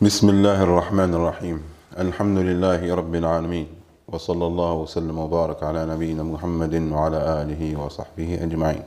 [0.00, 1.62] بسم الله الرحمن الرحيم
[1.98, 3.66] الحمد لله رب العالمين
[4.08, 8.82] وصلى الله وسلم وبارك على نبينا محمد وعلى آله وصحبه أجمعين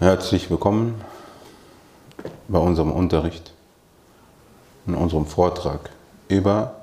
[0.00, 1.00] Herzlich willkommen
[2.48, 3.52] bei unserem Unterricht,
[4.86, 5.90] in unserem Vortrag
[6.28, 6.74] über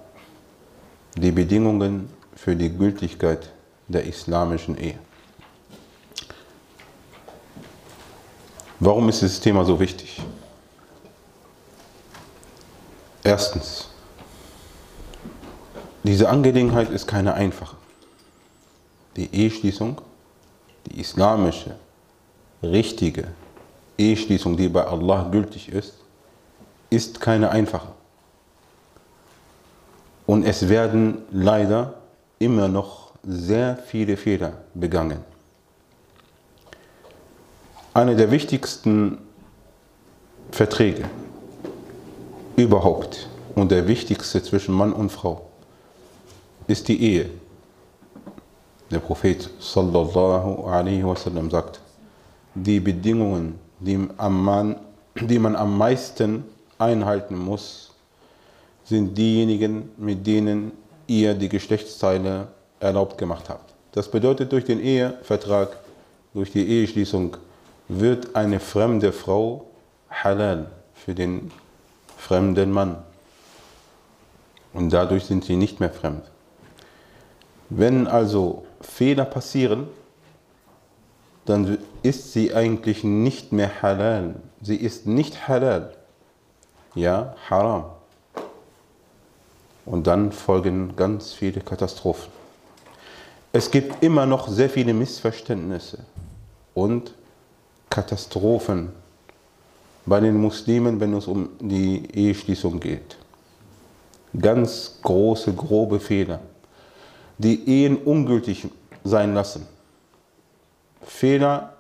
[1.16, 3.50] die Bedingungen für die Gültigkeit
[3.88, 4.98] der islamischen Ehe.
[8.80, 10.22] Warum ist dieses Thema so wichtig?
[13.27, 13.89] Erstens,
[16.03, 17.77] diese Angelegenheit ist keine einfache.
[19.17, 19.99] Die Eheschließung,
[20.87, 21.75] die islamische,
[22.63, 23.29] richtige
[23.97, 25.95] Eheschließung, die bei Allah gültig ist,
[26.91, 27.89] ist keine einfache.
[30.27, 31.95] Und es werden leider
[32.39, 35.25] immer noch sehr viele Fehler begangen.
[37.95, 39.17] Einer der wichtigsten
[40.51, 41.09] Verträge
[42.57, 45.47] überhaupt und der wichtigste zwischen Mann und Frau
[46.67, 47.31] ist die Ehe.
[48.91, 51.81] Der Prophet sallallahu alaihi wasallam sagt,
[52.55, 54.77] die Bedingungen, die, am Mann,
[55.21, 56.45] die man am meisten
[56.79, 57.93] einhalten muss,
[58.85, 60.73] sind diejenigen, mit denen
[61.07, 62.49] ihr die Geschlechtsteile
[62.81, 63.75] erlaubt gemacht habt.
[63.93, 65.77] Das bedeutet, durch den Ehevertrag,
[66.35, 67.37] durch die Eheschließung
[67.89, 69.67] wird eine fremde Frau
[70.11, 71.51] halal für den
[72.25, 72.97] fremden Mann.
[74.73, 76.25] Und dadurch sind sie nicht mehr fremd.
[77.69, 79.89] Wenn also Fehler passieren,
[81.45, 84.37] dann ist sie eigentlich nicht mehr halal.
[84.63, 85.95] Sie ist nicht halal.
[86.95, 87.85] Ja, haram.
[89.85, 92.33] Und dann folgen ganz viele Katastrophen.
[93.53, 95.99] Es gibt immer noch sehr viele Missverständnisse
[96.73, 97.13] und
[97.91, 98.93] Katastrophen
[100.07, 103.17] bei den Muslimen, wenn es um die Eheschließung geht.
[104.39, 106.41] Ganz große, grobe Fehler,
[107.39, 108.69] die Ehen ungültig
[109.05, 109.67] sein lassen.
[111.03, 111.75] Fehler,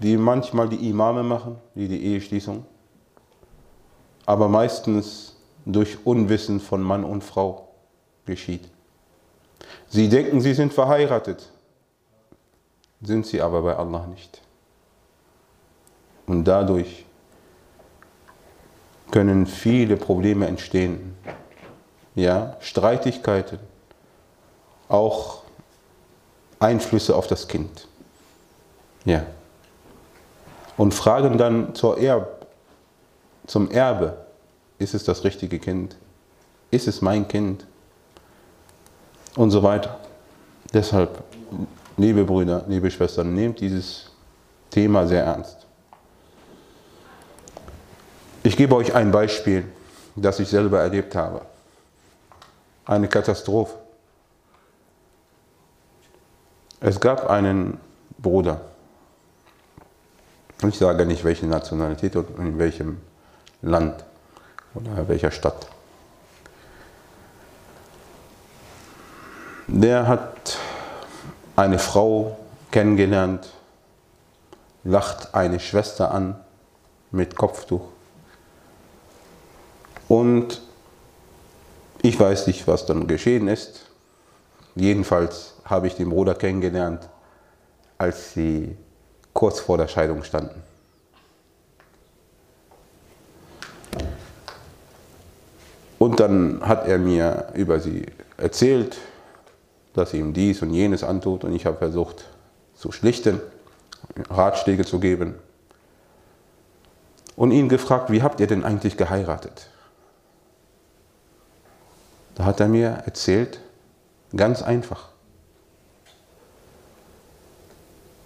[0.00, 2.64] die manchmal die Imame machen, wie die Eheschließung,
[4.26, 7.68] aber meistens durch Unwissen von Mann und Frau
[8.24, 8.68] geschieht.
[9.88, 11.50] Sie denken, sie sind verheiratet,
[13.00, 14.42] sind sie aber bei Allah nicht.
[16.26, 17.05] Und dadurch
[19.10, 21.16] können viele Probleme entstehen.
[22.14, 23.58] Ja, Streitigkeiten,
[24.88, 25.42] auch
[26.58, 27.88] Einflüsse auf das Kind.
[29.04, 29.24] Ja.
[30.76, 32.46] Und fragen dann zur Erb,
[33.46, 34.16] zum Erbe,
[34.78, 35.96] ist es das richtige Kind?
[36.70, 37.66] Ist es mein Kind?
[39.36, 39.98] Und so weiter.
[40.72, 41.22] Deshalb,
[41.96, 44.10] liebe Brüder, liebe Schwestern, nehmt dieses
[44.70, 45.55] Thema sehr ernst.
[48.46, 49.64] Ich gebe euch ein Beispiel,
[50.14, 51.40] das ich selber erlebt habe.
[52.84, 53.74] Eine Katastrophe.
[56.78, 57.80] Es gab einen
[58.18, 58.60] Bruder,
[60.62, 63.00] ich sage nicht welche Nationalität und in welchem
[63.62, 64.04] Land
[64.74, 65.66] oder welcher Stadt.
[69.66, 70.56] Der hat
[71.56, 72.38] eine Frau
[72.70, 73.48] kennengelernt,
[74.84, 76.38] lacht eine Schwester an
[77.10, 77.95] mit Kopftuch.
[80.08, 80.62] Und
[82.02, 83.86] ich weiß nicht, was dann geschehen ist.
[84.74, 87.08] Jedenfalls habe ich den Bruder kennengelernt,
[87.98, 88.76] als sie
[89.32, 90.62] kurz vor der Scheidung standen.
[95.98, 98.06] Und dann hat er mir über sie
[98.36, 98.98] erzählt,
[99.94, 102.26] dass sie ihm dies und jenes antut und ich habe versucht
[102.74, 103.40] zu schlichten,
[104.28, 105.34] Ratschläge zu geben
[107.34, 109.68] und ihn gefragt, wie habt ihr denn eigentlich geheiratet?
[112.36, 113.60] Da hat er mir erzählt,
[114.36, 115.08] ganz einfach.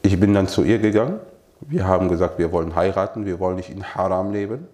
[0.03, 1.21] Ich bin dann zu ihr gegangen.
[1.61, 4.67] Wir haben gesagt, wir wollen heiraten, wir wollen nicht in Haram leben.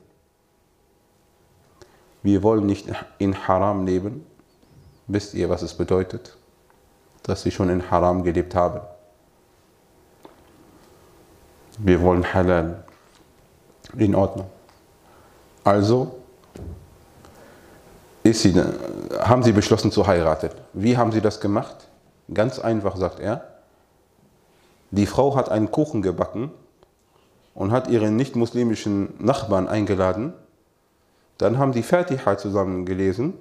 [2.22, 2.88] Wir wollen nicht
[3.18, 4.24] in Haram leben.
[5.06, 6.36] Wisst ihr, was es bedeutet?
[7.22, 8.80] Dass sie schon in Haram gelebt haben.
[11.78, 12.84] Wir wollen Halal.
[13.98, 14.50] In Ordnung.
[15.62, 16.16] Also
[18.34, 18.54] sie,
[19.20, 20.50] haben sie beschlossen zu heiraten.
[20.72, 21.88] Wie haben sie das gemacht?
[22.32, 23.46] Ganz einfach, sagt er.
[24.90, 26.50] Die Frau hat einen Kuchen gebacken
[27.54, 30.32] und hat ihren nicht-muslimischen Nachbarn eingeladen.
[31.38, 33.34] Dann haben die Fatiha zusammen gelesen,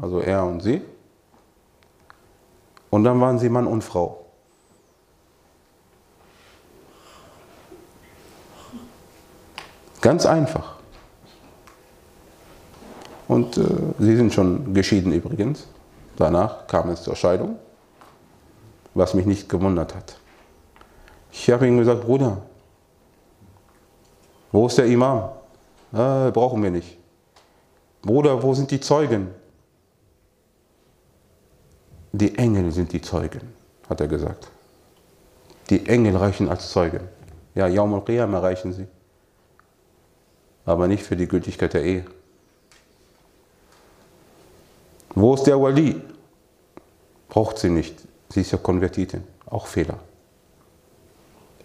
[0.00, 0.82] also er und sie.
[2.90, 4.24] Und dann waren sie Mann und Frau.
[10.00, 10.76] Ganz einfach.
[13.34, 13.64] Und äh,
[13.98, 15.66] sie sind schon geschieden übrigens.
[16.14, 17.56] Danach kam es zur Scheidung,
[18.94, 20.16] was mich nicht gewundert hat.
[21.32, 22.42] Ich habe ihm gesagt, Bruder,
[24.52, 25.30] wo ist der Imam?
[25.92, 26.96] Äh, brauchen wir nicht.
[28.02, 29.30] Bruder, wo sind die Zeugen?
[32.12, 33.52] Die Engel sind die Zeugen,
[33.88, 34.48] hat er gesagt.
[35.70, 37.00] Die Engel reichen als Zeugen.
[37.56, 38.86] Ja, Yaum al-Qiyamah reichen sie.
[40.64, 42.04] Aber nicht für die Gültigkeit der Ehe.
[45.14, 46.00] Wo ist der Wali?
[47.28, 47.94] Braucht sie nicht.
[48.28, 49.22] Sie ist ja Konvertitin.
[49.46, 49.98] Auch Fehler.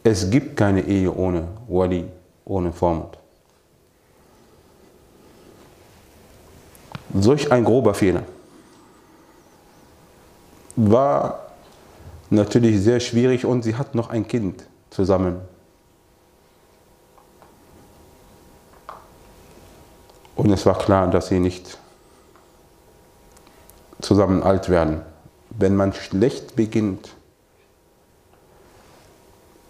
[0.04, 2.06] Es gibt keine Ehe ohne Wali,
[2.46, 3.18] ohne Vormund.
[7.13, 8.24] Solch ein grober Fehler
[10.75, 11.48] war
[12.30, 15.42] natürlich sehr schwierig und sie hat noch ein Kind zusammen.
[20.36, 21.78] Und es war klar, dass sie nicht
[24.01, 25.01] zusammen alt werden.
[25.50, 27.16] Wenn man schlecht beginnt,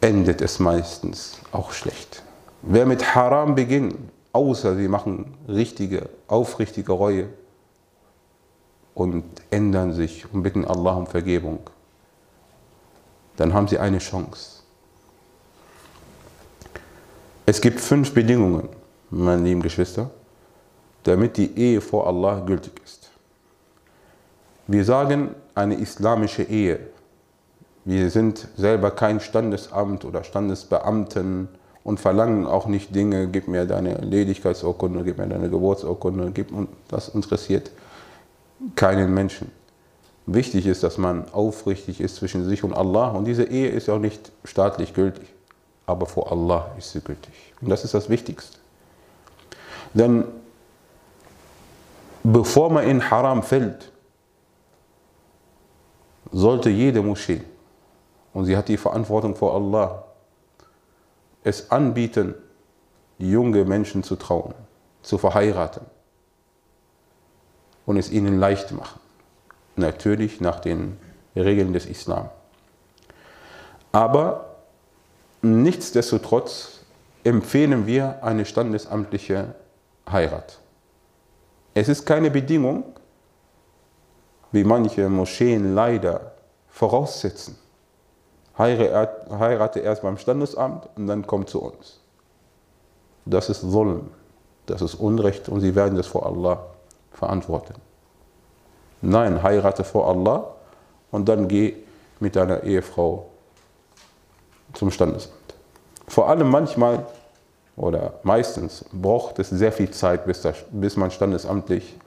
[0.02, 2.24] endet es meistens auch schlecht.
[2.62, 3.96] Wer mit Haram beginnt,
[4.34, 7.30] außer sie machen richtige, aufrichtige Reue
[8.94, 11.60] und ändern sich und bitten Allah um Vergebung,
[13.38, 14.64] dann haben sie eine Chance.
[17.46, 18.70] Es gibt fünf Bedingungen,
[19.10, 20.12] meine lieben Geschwister,
[21.04, 23.10] damit die Ehe vor Allah gültig ist.
[24.72, 26.80] Wir sagen eine islamische Ehe.
[27.86, 31.48] Wir sind selber kein Standesamt oder Standesbeamten
[31.84, 36.52] und verlangen auch nicht Dinge, gib mir deine Ledigkeitsurkunde, gib mir deine Geburtsurkunde, gib,
[36.88, 37.72] das interessiert
[38.76, 39.50] keinen Menschen.
[40.28, 43.98] Wichtig ist, dass man aufrichtig ist zwischen sich und Allah und diese Ehe ist auch
[43.98, 45.28] nicht staatlich gültig,
[45.88, 47.34] aber vor Allah ist sie gültig.
[47.60, 48.60] Und das ist das Wichtigste.
[49.96, 50.26] Denn
[52.24, 53.92] bevor man in Haram fällt,
[56.32, 57.42] sollte jede Moschee,
[58.34, 60.06] und sie hat die Verantwortung vor Allah,
[61.44, 62.36] es anbieten,
[63.18, 64.54] junge Menschen zu trauen,
[65.02, 65.86] zu verheiraten
[67.86, 69.00] und es ihnen leicht machen.
[69.76, 70.98] Natürlich nach den
[71.36, 72.30] Regeln des Islam.
[73.92, 74.56] Aber
[75.42, 76.82] nichtsdestotrotz
[77.24, 79.56] empfehlen wir eine standesamtliche
[80.10, 80.60] Heirat.
[81.74, 82.84] Es ist keine Bedingung,
[84.52, 86.32] wie manche Moscheen leider
[86.70, 87.58] voraussetzen.
[88.58, 92.00] Heirate erst beim Standesamt und dann kommt zu uns.
[93.26, 94.10] Das ist Zulm,
[94.66, 96.66] das ist Unrecht und sie werden das vor Allah
[97.14, 97.76] verantworten.
[99.02, 100.46] Nein, heirate vor Allah
[101.12, 101.76] und dann geh
[102.20, 103.28] mit deiner Ehefrau
[104.74, 105.34] zum Standesamt.
[106.08, 107.06] Vor allem manchmal
[107.78, 111.98] oder meistens braucht es sehr viel Zeit, bis man standesamtlich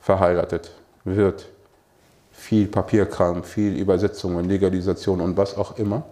[0.00, 0.72] verheiratet
[1.04, 1.46] wird.
[2.42, 6.02] Viel Papierkram, viel Übersetzungen, Legalisation und was auch immer.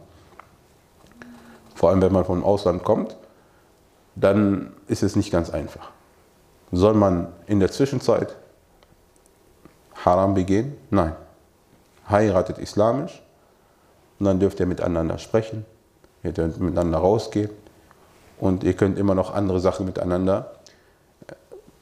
[1.74, 3.16] Vor allem, wenn man vom Ausland kommt,
[4.14, 5.90] dann ist es nicht ganz einfach.
[6.70, 8.36] Soll man in der Zwischenzeit
[10.04, 10.76] Haram begehen?
[10.90, 11.16] Nein.
[12.08, 13.20] Heiratet islamisch
[14.20, 15.66] und dann dürft ihr miteinander sprechen,
[16.22, 17.50] ihr dürft miteinander rausgehen,
[18.38, 20.52] und ihr könnt immer noch andere Sachen miteinander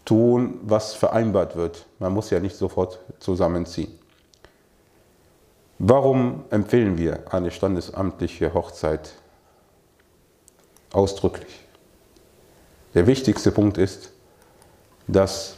[0.07, 1.85] tun, was vereinbart wird.
[1.99, 3.93] Man muss ja nicht sofort zusammenziehen.
[5.79, 9.13] Warum empfehlen wir eine standesamtliche Hochzeit
[10.93, 11.61] ausdrücklich?
[12.95, 14.11] Der wichtigste Punkt ist,
[15.07, 15.55] dass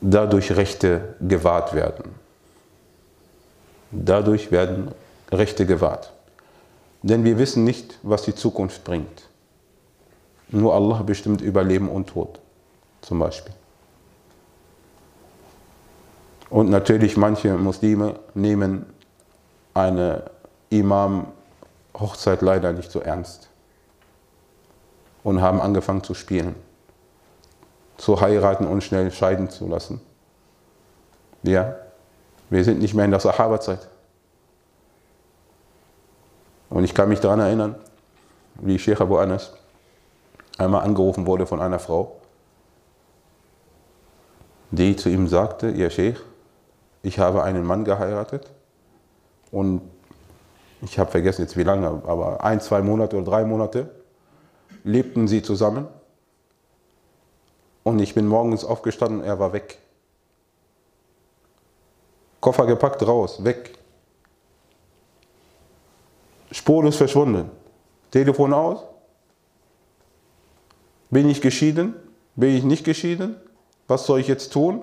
[0.00, 2.16] dadurch Rechte gewahrt werden.
[3.92, 4.90] Dadurch werden
[5.30, 6.12] Rechte gewahrt.
[7.02, 9.28] Denn wir wissen nicht, was die Zukunft bringt.
[10.48, 12.40] Nur Allah bestimmt über Leben und Tod,
[13.00, 13.54] zum Beispiel.
[16.52, 18.84] Und natürlich manche Muslime nehmen
[19.72, 20.24] eine
[20.68, 23.48] Imam-Hochzeit leider nicht so ernst
[25.24, 26.54] und haben angefangen zu spielen,
[27.96, 30.02] zu heiraten und schnell scheiden zu lassen.
[31.42, 31.74] Ja,
[32.50, 33.88] wir sind nicht mehr in der Sahaba-Zeit.
[36.68, 37.76] Und ich kann mich daran erinnern,
[38.56, 39.54] wie Sheikh Abu Anas
[40.58, 42.20] einmal angerufen wurde von einer Frau,
[44.70, 46.20] die zu ihm sagte, ihr Sheikh,
[47.02, 48.50] ich habe einen Mann geheiratet
[49.50, 49.82] und
[50.80, 53.90] ich habe vergessen jetzt wie lange, aber ein, zwei Monate oder drei Monate
[54.84, 55.86] lebten sie zusammen
[57.82, 59.78] und ich bin morgens aufgestanden er war weg.
[62.40, 63.78] Koffer gepackt, raus, weg.
[66.50, 67.50] Spurlos verschwunden.
[68.10, 68.80] Telefon aus,
[71.10, 71.94] bin ich geschieden?
[72.34, 73.36] Bin ich nicht geschieden?
[73.92, 74.82] was soll ich jetzt tun?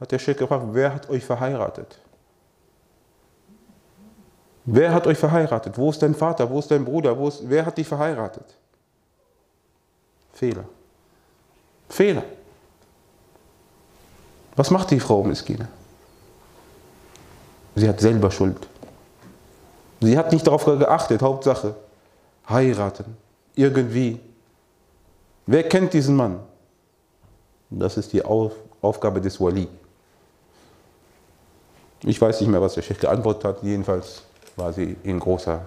[0.00, 1.98] Hat der Sheikh gefragt, wer hat euch verheiratet?
[4.64, 5.78] Wer hat euch verheiratet?
[5.78, 6.50] Wo ist dein Vater?
[6.50, 7.16] Wo ist dein Bruder?
[7.16, 8.44] Wo ist, wer hat dich verheiratet?
[10.32, 10.64] Fehler.
[11.88, 12.24] Fehler.
[14.56, 15.68] Was macht die Frau Miskine?
[17.76, 18.66] Sie hat selber Schuld.
[20.00, 21.74] Sie hat nicht darauf geachtet, Hauptsache,
[22.48, 23.16] heiraten,
[23.54, 24.20] irgendwie.
[25.46, 26.40] Wer kennt diesen Mann?
[27.70, 29.68] Das ist die Aufgabe des Wali.
[32.02, 34.22] Ich weiß nicht mehr, was der Sheikh geantwortet hat, jedenfalls
[34.56, 35.66] war sie in großer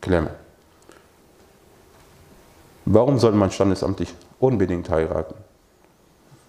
[0.00, 0.30] Klemme.
[2.84, 5.34] Warum soll man standesamtlich unbedingt heiraten?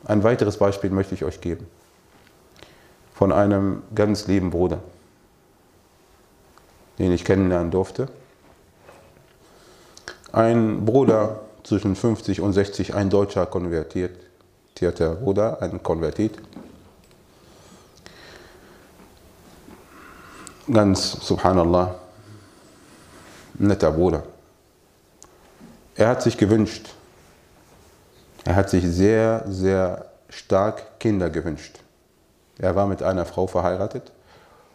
[0.06, 1.68] Ein weiteres Beispiel möchte ich euch geben.
[3.14, 4.80] Von einem ganz lieben Bruder,
[7.00, 8.08] den ich kennenlernen durfte.
[10.32, 16.34] Ein Bruder zwischen 50 und 60, ein deutscher konvertierter Bruder, ein Konvertit.
[20.72, 21.96] Ganz, subhanallah,
[23.54, 24.24] netter Bruder.
[25.96, 26.90] Er hat sich gewünscht,
[28.44, 31.80] er hat sich sehr, sehr stark Kinder gewünscht.
[32.60, 34.12] Er war mit einer Frau verheiratet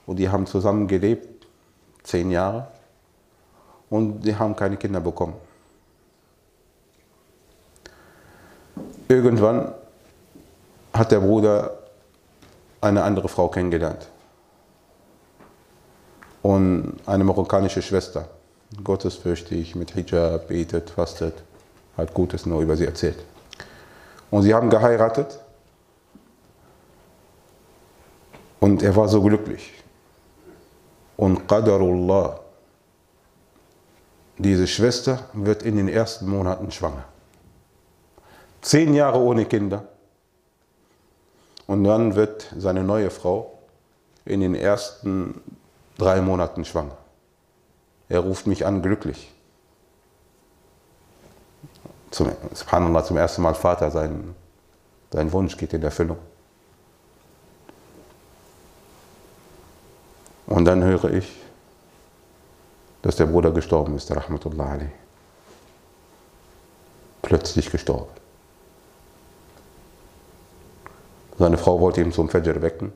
[0.07, 1.47] und die haben zusammen gelebt,
[2.05, 2.69] zehn Jahre,
[3.91, 5.35] und die haben keine Kinder bekommen.
[9.09, 9.75] Irgendwann
[10.95, 11.79] hat der Bruder
[12.81, 14.09] eine andere Frau kennengelernt
[16.43, 18.29] und eine marokkanische Schwester,
[18.83, 21.35] gottesfürchtig, mit Hijab, betet, fastet,
[21.97, 23.19] hat Gutes nur über sie erzählt.
[24.31, 25.39] Und sie haben geheiratet
[28.61, 29.73] und er war so glücklich.
[31.17, 32.41] Und Qadarullah,
[34.39, 37.05] diese Schwester wird in den ersten Monaten schwanger.
[38.63, 39.85] Zehn Jahre ohne Kinder.
[41.67, 43.59] Und dann wird seine neue Frau
[44.25, 45.41] in den ersten
[45.99, 46.97] drei Monaten schwanger.
[48.09, 49.33] Er ruft mich an, glücklich.
[52.11, 54.35] Zum, Subhanallah, zum ersten Mal Vater, sein,
[55.11, 56.19] sein Wunsch geht in Erfüllung.
[60.47, 61.41] Und dann höre ich,
[63.01, 64.91] dass der Bruder gestorben ist, Rahmatullah Ali.
[67.23, 68.13] Plötzlich gestorben.
[71.39, 72.93] Seine Frau wollte ihn zum Fajr wecken.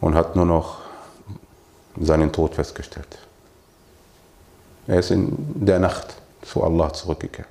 [0.00, 0.78] Und hat nur noch
[1.98, 3.18] seinen Tod festgestellt.
[4.86, 7.48] Er ist in der Nacht zu Allah zurückgekehrt.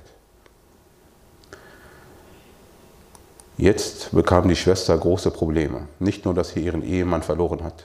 [3.56, 5.86] Jetzt bekam die Schwester große Probleme.
[5.98, 7.84] Nicht nur, dass sie ihren Ehemann verloren hat,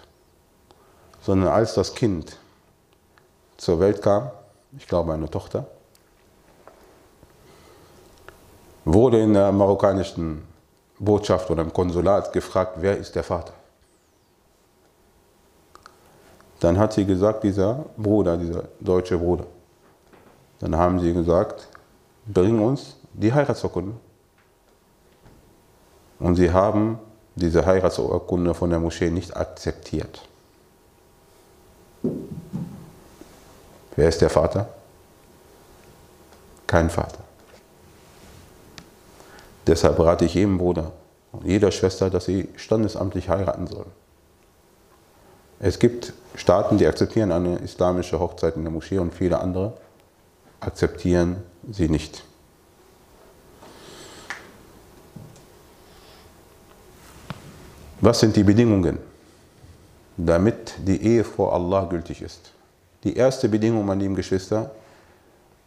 [1.22, 2.38] sondern als das Kind
[3.58, 4.32] zur Welt kam,
[4.78, 5.68] ich glaube eine Tochter,
[8.86, 10.48] wurde in der marokkanischen
[10.98, 13.54] Botschaft oder im Konsulat gefragt, wer ist der Vater?
[16.66, 19.46] Dann hat sie gesagt, dieser Bruder, dieser deutsche Bruder.
[20.60, 21.68] Dann haben sie gesagt,
[22.26, 23.96] bring uns die Heiratsurkunde.
[26.18, 26.98] Und sie haben
[27.36, 30.28] diese Heiratsurkunde von der Moschee nicht akzeptiert.
[33.96, 34.68] Wer ist der Vater?
[36.66, 37.20] Kein Vater.
[39.68, 40.94] Deshalb rate ich jedem Bruder
[41.32, 44.05] und jeder Schwester, dass sie standesamtlich heiraten sollen.
[45.60, 49.74] Es gibt Staaten, die akzeptieren eine islamische Hochzeit in der Moschee und viele andere
[50.60, 51.38] akzeptieren
[51.70, 52.24] sie nicht.
[58.02, 59.00] Was sind die Bedingungen,
[60.18, 62.52] damit die Ehe vor Allah gültig ist?
[63.04, 64.72] Die erste Bedingung, meine lieben Geschwister,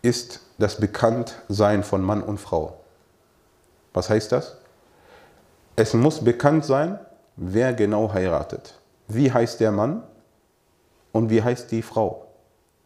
[0.03, 2.79] ist das Bekanntsein von Mann und Frau.
[3.95, 4.57] Was heißt das?
[5.77, 6.99] Es muss bekannt sein,
[7.37, 8.78] wer genau heiratet.
[9.09, 10.03] Wie heißt der Mann
[11.13, 12.27] und wie heißt die Frau?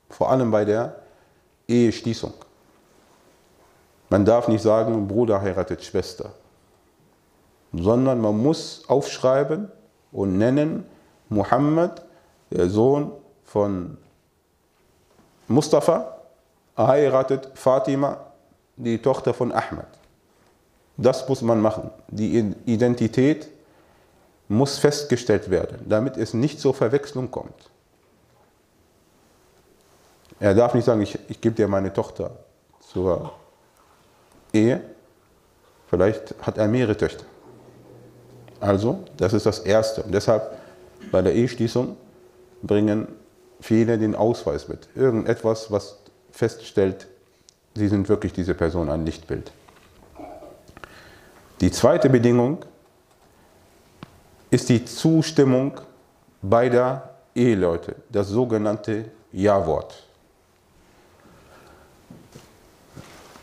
[0.08, 0.96] Vor allem bei der
[1.66, 2.32] Eheschließung.
[4.08, 6.32] Man darf nicht sagen, Bruder heiratet Schwester,
[7.72, 9.70] sondern man muss aufschreiben
[10.12, 10.84] und nennen,
[11.28, 12.02] Muhammad,
[12.50, 13.10] der Sohn
[13.44, 13.96] von
[15.48, 16.18] Mustafa,
[16.76, 18.18] heiratet Fatima,
[18.76, 19.88] die Tochter von Ahmad.
[20.98, 21.90] Das muss man machen.
[22.08, 23.48] Die Identität
[24.52, 27.70] muss festgestellt werden, damit es nicht zur Verwechslung kommt.
[30.38, 32.32] Er darf nicht sagen, ich, ich gebe dir meine Tochter
[32.80, 33.32] zur
[34.52, 34.80] Ehe.
[35.88, 37.24] Vielleicht hat er mehrere Töchter.
[38.60, 40.02] Also, das ist das Erste.
[40.02, 40.56] Und deshalb
[41.10, 41.96] bei der Eheschließung
[42.62, 43.08] bringen
[43.60, 44.88] viele den Ausweis mit.
[44.94, 45.98] Irgendetwas, was
[46.30, 47.06] feststellt,
[47.74, 49.50] Sie sind wirklich diese Person ein Lichtbild.
[51.60, 52.64] Die zweite Bedingung
[54.52, 55.80] ist die Zustimmung
[56.42, 60.06] beider Eheleute, das sogenannte Ja-Wort.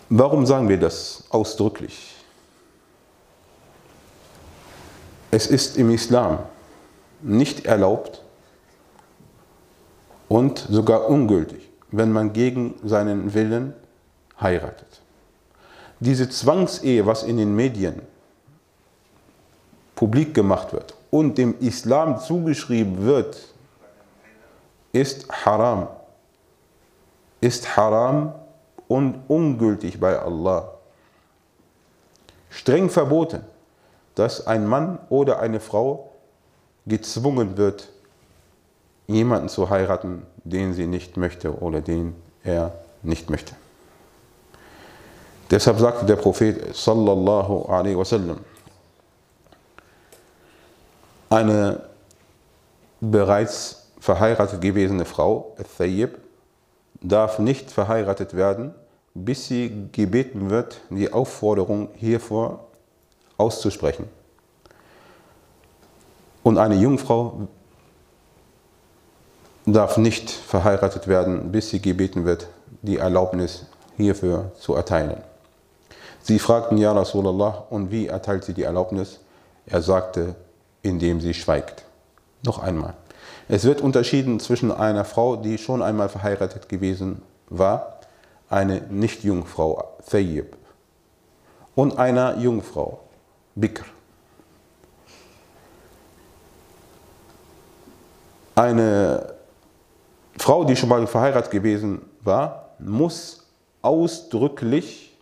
[0.10, 2.16] Warum sagen wir das ausdrücklich?
[5.32, 6.40] Es ist im Islam
[7.24, 8.22] nicht erlaubt
[10.28, 13.74] und sogar ungültig, wenn man gegen seinen Willen
[14.40, 15.02] heiratet.
[16.00, 18.04] Diese Zwangsehe, was in den Medien
[19.96, 23.38] publik gemacht wird und dem Islam zugeschrieben wird,
[24.92, 25.88] ist haram.
[27.42, 28.34] Ist haram
[28.88, 30.72] und ungültig bei Allah.
[32.50, 33.44] Streng verboten,
[34.16, 36.10] dass ein Mann oder eine Frau
[36.86, 37.90] gezwungen wird,
[39.08, 42.74] jemanden zu heiraten, den sie nicht möchte oder den er
[43.04, 43.54] nicht möchte.
[45.50, 48.40] Deshalb sagte der Prophet sallallahu alaihi wasallam,
[51.30, 51.84] eine
[53.02, 56.18] bereits verheiratet gewesene Frau, Thayyib,
[57.02, 58.74] darf nicht verheiratet werden,
[59.14, 62.66] bis sie gebeten wird, die Aufforderung hiervor
[63.38, 64.08] auszusprechen.
[66.44, 67.48] Und eine Jungfrau
[69.66, 72.48] darf nicht verheiratet werden, bis sie gebeten wird,
[72.82, 73.66] die Erlaubnis
[73.98, 75.22] hierfür zu erteilen.
[76.22, 79.20] Sie fragten Ja Rasulallah, und wie erteilt sie die Erlaubnis?
[79.66, 80.36] Er sagte,
[80.82, 81.86] indem sie schweigt.
[82.44, 82.94] Noch einmal.
[83.48, 88.00] Es wird unterschieden zwischen einer Frau, die schon einmal verheiratet gewesen war,
[88.50, 90.56] eine Nicht-Jungfrau, Thayyib,
[91.76, 93.00] und einer Jungfrau,
[93.56, 93.86] Bikr.
[98.56, 99.34] Eine
[100.38, 103.48] Frau, die schon mal verheiratet gewesen war, muss
[103.82, 105.18] ausdrücklich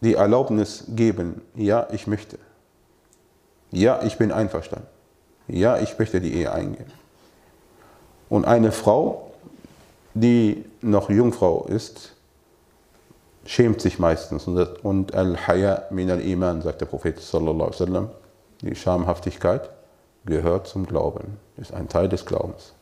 [0.00, 2.38] die Erlaubnis geben, ja, ich möchte.
[3.74, 4.86] Ja, ich bin einverstanden.
[5.48, 6.92] Ja, ich möchte die Ehe eingehen.
[8.28, 9.32] Und eine Frau,
[10.14, 12.12] die noch Jungfrau ist,
[13.44, 14.46] schämt sich meistens.
[14.46, 18.10] Und Al-Haya min al-Iman, sagt der Prophet sallallahu alaihi wasallam,
[18.62, 19.68] die Schamhaftigkeit
[20.24, 22.74] gehört zum Glauben, ist ein Teil des Glaubens.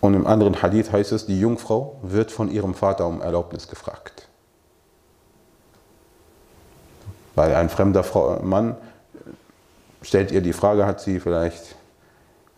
[0.00, 4.28] Und im anderen Hadith heißt es, die Jungfrau wird von ihrem Vater um Erlaubnis gefragt.
[7.34, 8.04] Weil ein fremder
[8.42, 8.76] Mann
[10.02, 11.74] stellt ihr die Frage, hat sie vielleicht,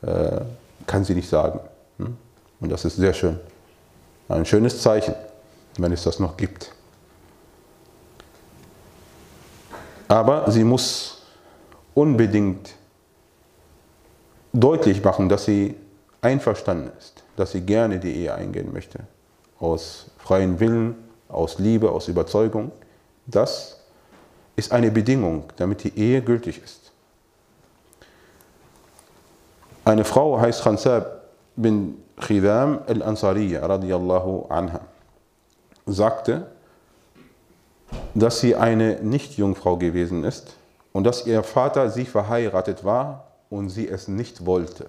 [0.02, 0.40] äh,
[0.86, 1.60] kann sie nicht sagen.
[1.98, 2.16] Hm?
[2.60, 3.38] Und das ist sehr schön.
[4.28, 5.14] Ein schönes Zeichen,
[5.78, 6.72] wenn es das noch gibt.
[10.08, 11.22] Aber sie muss
[11.94, 12.74] unbedingt
[14.52, 15.76] deutlich machen, dass sie
[16.20, 19.00] einverstanden ist, dass sie gerne die Ehe eingehen möchte.
[19.58, 20.96] Aus freiem Willen,
[21.28, 22.72] aus Liebe, aus Überzeugung.
[23.26, 23.80] Das
[24.56, 26.79] ist eine Bedingung, damit die Ehe gültig ist.
[29.84, 31.22] Eine Frau heißt Khansab
[31.56, 34.80] bin Khidam al-Ansariya radiyallahu anha
[35.86, 36.46] sagte,
[38.14, 40.54] dass sie eine Nichtjungfrau gewesen ist
[40.92, 44.86] und dass ihr Vater sie verheiratet war und sie es nicht wollte.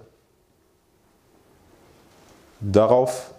[2.60, 3.32] Darauf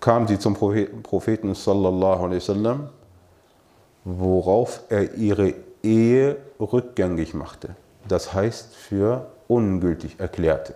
[0.00, 2.88] kam sie zum Propheten sallallahu alaihi wasallam,
[4.04, 7.76] worauf er ihre Ehe rückgängig machte.
[8.08, 10.74] Das heißt für ungültig erklärte.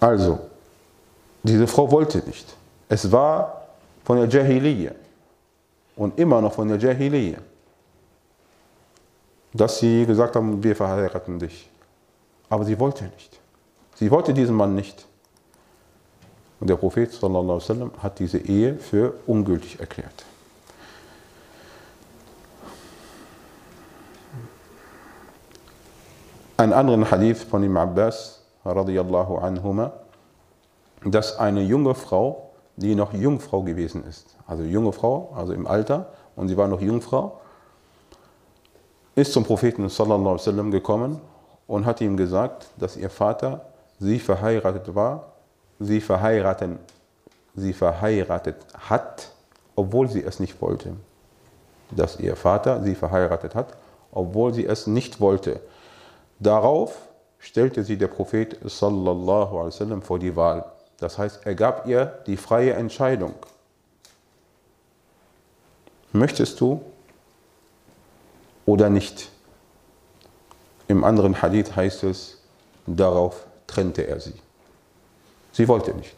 [0.00, 0.38] Also,
[1.42, 2.46] diese Frau wollte nicht.
[2.88, 3.68] Es war
[4.04, 4.94] von der Jahiliyyah
[5.96, 7.38] und immer noch von der Jahiliyyah,
[9.52, 11.68] dass sie gesagt haben, wir verheiraten dich.
[12.48, 13.38] Aber sie wollte nicht.
[13.94, 15.06] Sie wollte diesen Mann nicht.
[16.58, 20.24] Und der Prophet sallam, hat diese Ehe für ungültig erklärt.
[26.60, 29.92] Ein anderen Hadith von Ibn Abbas, radiyallahu anhuma,
[31.02, 36.12] dass eine junge Frau, die noch Jungfrau gewesen ist, also junge Frau, also im Alter,
[36.36, 37.40] und sie war noch Jungfrau,
[39.14, 41.22] ist zum Propheten sallallahu alaihi wasallam gekommen
[41.66, 43.64] und hat ihm gesagt, dass ihr Vater
[43.98, 45.32] sie verheiratet war,
[45.78, 46.78] sie verheiraten,
[47.54, 49.30] sie verheiratet hat,
[49.76, 50.92] obwohl sie es nicht wollte.
[51.90, 53.78] Dass ihr Vater sie verheiratet hat,
[54.12, 55.60] obwohl sie es nicht wollte.
[56.40, 56.96] Darauf
[57.38, 60.64] stellte sie der Prophet sallallahu alaihi wasallam vor die Wahl.
[60.98, 63.34] Das heißt, er gab ihr die freie Entscheidung.
[66.12, 66.82] Möchtest du
[68.66, 69.30] oder nicht?
[70.88, 72.38] Im anderen Hadith heißt es,
[72.86, 74.34] darauf trennte er sie.
[75.52, 76.14] Sie wollte nicht.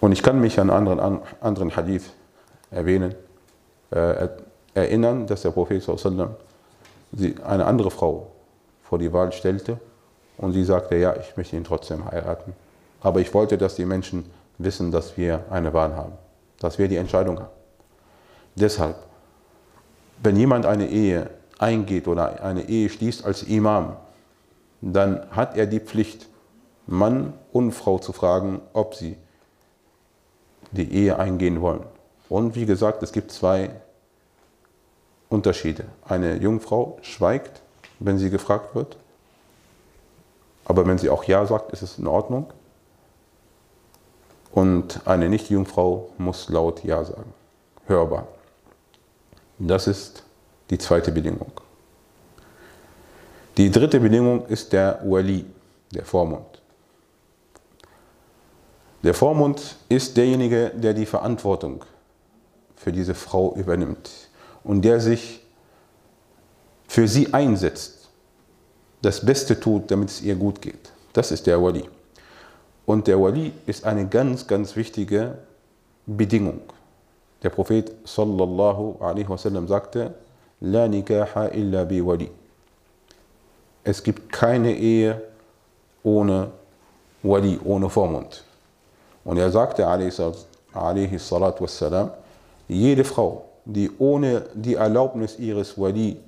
[0.00, 2.10] Und ich kann mich an anderen, anderen Hadith
[2.70, 3.14] erwähnen,
[3.90, 4.28] äh,
[4.74, 5.82] erinnern, dass der Prophet
[7.12, 8.32] sie eine andere Frau
[8.82, 9.78] vor die Wahl stellte
[10.38, 12.54] und sie sagte, ja, ich möchte ihn trotzdem heiraten.
[13.00, 16.12] Aber ich wollte, dass die Menschen wissen, dass wir eine Wahl haben,
[16.60, 17.50] dass wir die Entscheidung haben.
[18.54, 18.96] Deshalb,
[20.22, 23.96] wenn jemand eine Ehe eingeht oder eine Ehe schließt als Imam,
[24.80, 26.28] dann hat er die Pflicht,
[26.86, 29.16] Mann und Frau zu fragen, ob sie
[30.72, 31.84] die Ehe eingehen wollen.
[32.28, 33.70] Und wie gesagt, es gibt zwei
[35.32, 35.86] Unterschiede.
[36.06, 37.62] Eine Jungfrau schweigt,
[37.98, 38.96] wenn sie gefragt wird,
[40.64, 42.52] aber wenn sie auch Ja sagt, ist es in Ordnung.
[44.52, 47.32] Und eine Nicht-Jungfrau muss laut Ja sagen,
[47.86, 48.28] hörbar.
[49.58, 50.22] Das ist
[50.68, 51.52] die zweite Bedingung.
[53.56, 55.46] Die dritte Bedingung ist der Wali,
[55.92, 56.60] der Vormund.
[59.02, 61.84] Der Vormund ist derjenige, der die Verantwortung
[62.76, 64.21] für diese Frau übernimmt
[64.64, 65.40] und der sich
[66.88, 68.08] für sie einsetzt,
[69.00, 70.92] das Beste tut, damit es ihr gut geht.
[71.12, 71.88] Das ist der Wali.
[72.86, 75.38] Und der Wali ist eine ganz, ganz wichtige
[76.06, 76.60] Bedingung.
[77.42, 80.14] Der Prophet sallallahu alaihi wasallam sagte,
[80.60, 82.30] La nikaha illa bi wali.
[83.82, 85.20] Es gibt keine Ehe
[86.04, 86.52] ohne
[87.22, 88.44] Wali, ohne Vormund.
[89.24, 92.10] Und er sagte, alaihi salatu wassalam,
[92.68, 96.18] jede Frau, die ohne die Erlaubnis ihres Wali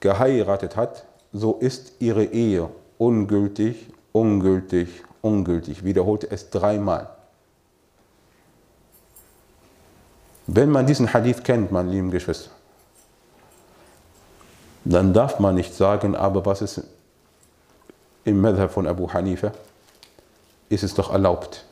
[0.00, 4.88] geheiratet hat, so ist ihre Ehe ungültig, ungültig,
[5.22, 5.84] ungültig.
[5.84, 7.10] Wiederholte es dreimal.
[10.46, 12.50] Wenn man diesen Hadith kennt, meine lieben Geschwister,
[14.84, 16.82] dann darf man nicht sagen, aber was ist
[18.24, 19.52] im Madhab von Abu Hanifa?
[20.68, 21.64] Ist es doch erlaubt.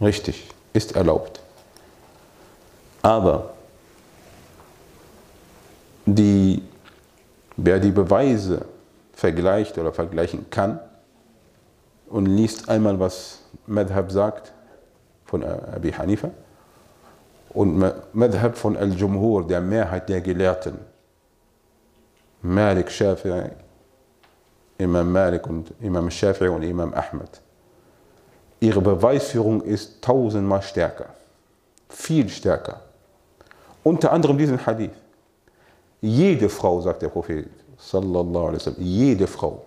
[0.00, 1.40] Richtig, ist erlaubt.
[3.06, 3.50] Aber
[6.04, 6.60] die,
[7.56, 8.64] wer die Beweise
[9.12, 10.80] vergleicht oder vergleichen kann
[12.08, 14.52] und liest einmal, was Madhab sagt
[15.24, 16.32] von Abi Hanifa
[17.50, 17.78] und
[18.12, 20.76] Madhab von Al-Jumhur, der Mehrheit der Gelehrten,
[22.42, 23.52] Malik, Shafi'i,
[24.78, 27.40] Imam Malik und Imam Shafi'i und Imam Ahmed
[28.58, 31.06] ihre Beweisführung ist tausendmal stärker.
[31.88, 32.85] Viel stärker.
[33.86, 34.90] Unter anderem diesen Hadith.
[36.00, 37.46] Jede Frau, sagt der Prophet,
[37.78, 39.64] sallallahu alaihi wasallam, jede Frau,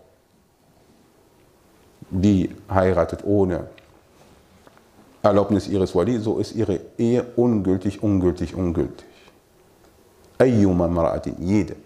[2.10, 3.70] die heiratet ohne
[5.24, 9.08] Erlaubnis ihres Wali, so ist ihre Ehe ungültig, ungültig, ungültig.
[10.38, 11.78] Ayyuma mara'atin, jede.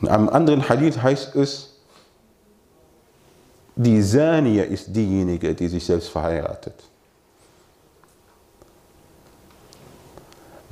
[0.00, 1.76] In einem anderen Hadith heißt es,
[3.76, 6.93] die Sania ist diejenige, die sich selbst verheiratet.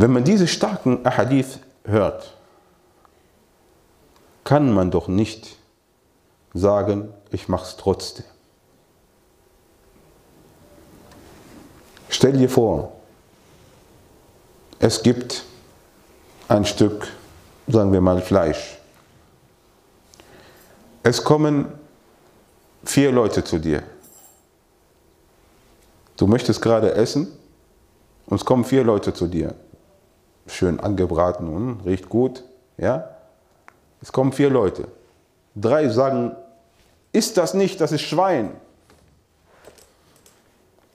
[0.03, 2.37] Wenn man diese starken Ahadith hört,
[4.43, 5.57] kann man doch nicht
[6.53, 8.25] sagen, ich mache es trotzdem.
[12.09, 12.95] Stell dir vor,
[14.81, 15.45] es gibt
[16.49, 17.07] ein Stück,
[17.69, 18.79] sagen wir mal, Fleisch.
[21.05, 21.73] Es kommen
[22.85, 23.85] vier Leute zu dir.
[26.17, 27.29] Du möchtest gerade essen
[28.27, 29.55] und es kommen vier Leute zu dir.
[30.47, 32.45] Schön angebraten und riecht gut.
[32.77, 33.11] Ja?
[34.01, 34.89] Es kommen vier Leute.
[35.55, 36.37] Drei sagen,
[37.13, 38.53] ist das nicht, das ist Schwein.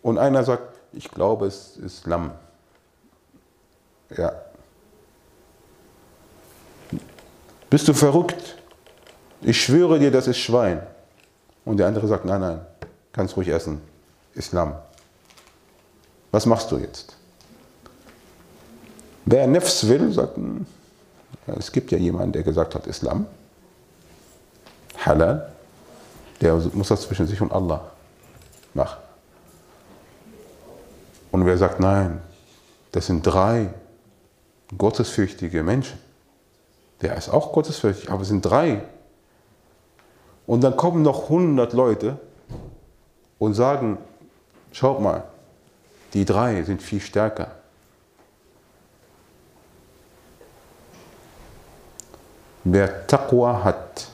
[0.01, 2.31] Und einer sagt, ich glaube, es ist Lamm.
[4.15, 4.33] Ja.
[7.69, 8.57] Bist du verrückt?
[9.41, 10.81] Ich schwöre dir, das ist Schwein.
[11.65, 12.65] Und der andere sagt, nein, nein,
[13.11, 13.81] kannst ruhig essen.
[14.33, 14.75] Islam.
[16.31, 17.17] Was machst du jetzt?
[19.29, 20.65] Wer Nefs will, sagt, hm,
[21.47, 23.25] es gibt ja jemanden, der gesagt hat, Islam,
[25.05, 25.51] Halal,
[26.39, 27.91] der muss das zwischen sich und Allah
[28.73, 28.99] machen.
[31.31, 32.21] Und wer sagt, nein,
[32.93, 33.73] das sind drei
[34.77, 35.99] gottesfürchtige Menschen,
[37.01, 38.81] der ist auch gottesfürchtig, aber es sind drei
[40.45, 42.17] und dann kommen noch 100 Leute
[43.39, 43.97] und sagen,
[44.71, 45.25] schaut mal,
[46.13, 47.56] die drei sind viel stärker.
[52.69, 54.07] Wer Taqwa hat,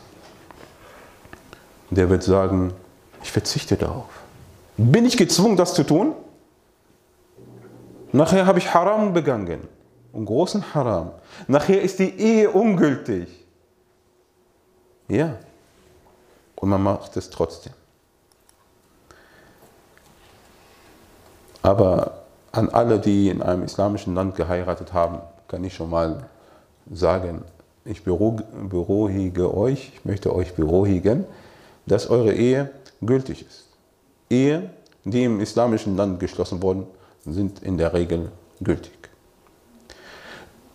[1.90, 2.72] der wird sagen,
[3.24, 4.10] ich verzichte darauf.
[4.78, 6.14] Bin ich gezwungen, das zu tun?
[8.12, 9.68] Nachher habe ich Haram begangen.
[10.14, 11.14] einen großen Haram.
[11.48, 13.28] Nachher ist die Ehe ungültig.
[15.08, 15.36] Ja.
[16.56, 17.74] und man macht es trotzdem.
[21.64, 26.30] Aber an alle, die in einem islamischen Land geheiratet haben, kann ich schon mal
[26.92, 27.44] sagen,
[27.86, 31.26] ich beruhige euch, ich möchte euch beruhigen,
[31.86, 33.66] dass eure Ehe gültig ist.
[34.30, 34.70] Ehe,
[35.04, 36.88] die im islamischen Land geschlossen wurden,
[37.26, 38.94] sind in der Regel gültig.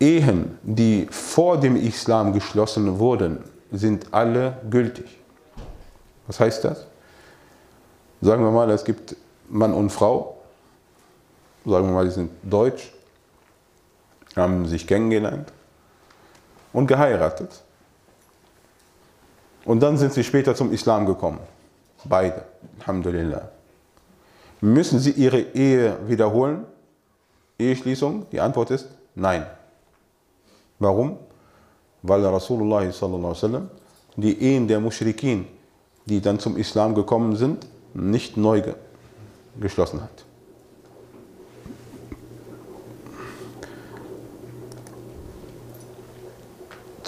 [0.00, 3.38] Ehen, die vor dem Islam geschlossen wurden,
[3.72, 5.18] sind alle gültig.
[6.26, 6.86] Was heißt das?
[8.20, 9.16] Sagen wir mal, es gibt
[9.48, 10.36] Mann und Frau,
[11.64, 12.92] sagen wir mal, die sind deutsch,
[14.36, 15.52] haben sich kennengelernt
[16.72, 17.62] und geheiratet.
[19.64, 21.40] Und dann sind sie später zum Islam gekommen.
[22.04, 22.44] Beide,
[22.80, 23.50] Alhamdulillah.
[24.60, 26.64] Müssen sie ihre Ehe wiederholen?
[27.58, 28.26] Eheschließung?
[28.32, 29.46] Die Antwort ist nein.
[30.78, 31.18] Warum?
[32.02, 33.70] Weil Rasulullah sallam,
[34.16, 35.46] die Ehen der Mushrikin,
[36.06, 38.62] die dann zum Islam gekommen sind, nicht neu
[39.60, 40.24] geschlossen hat.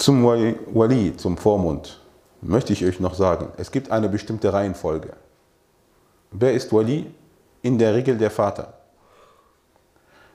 [0.01, 1.99] Zum Wali, zum Vormund,
[2.41, 5.13] möchte ich euch noch sagen, es gibt eine bestimmte Reihenfolge.
[6.31, 7.13] Wer ist Wali?
[7.61, 8.73] In der Regel der Vater.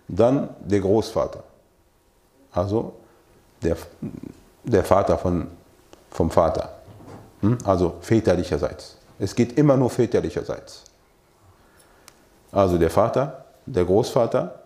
[0.07, 1.42] Dann der Großvater.
[2.52, 2.92] Also
[3.61, 3.76] der,
[4.62, 5.48] der Vater von,
[6.12, 6.70] vom Vater.
[7.40, 7.59] Hm?
[7.64, 8.96] Also väterlicherseits.
[9.18, 10.85] Es geht immer nur väterlicherseits.
[12.52, 14.62] Also der Vater, der Großvater,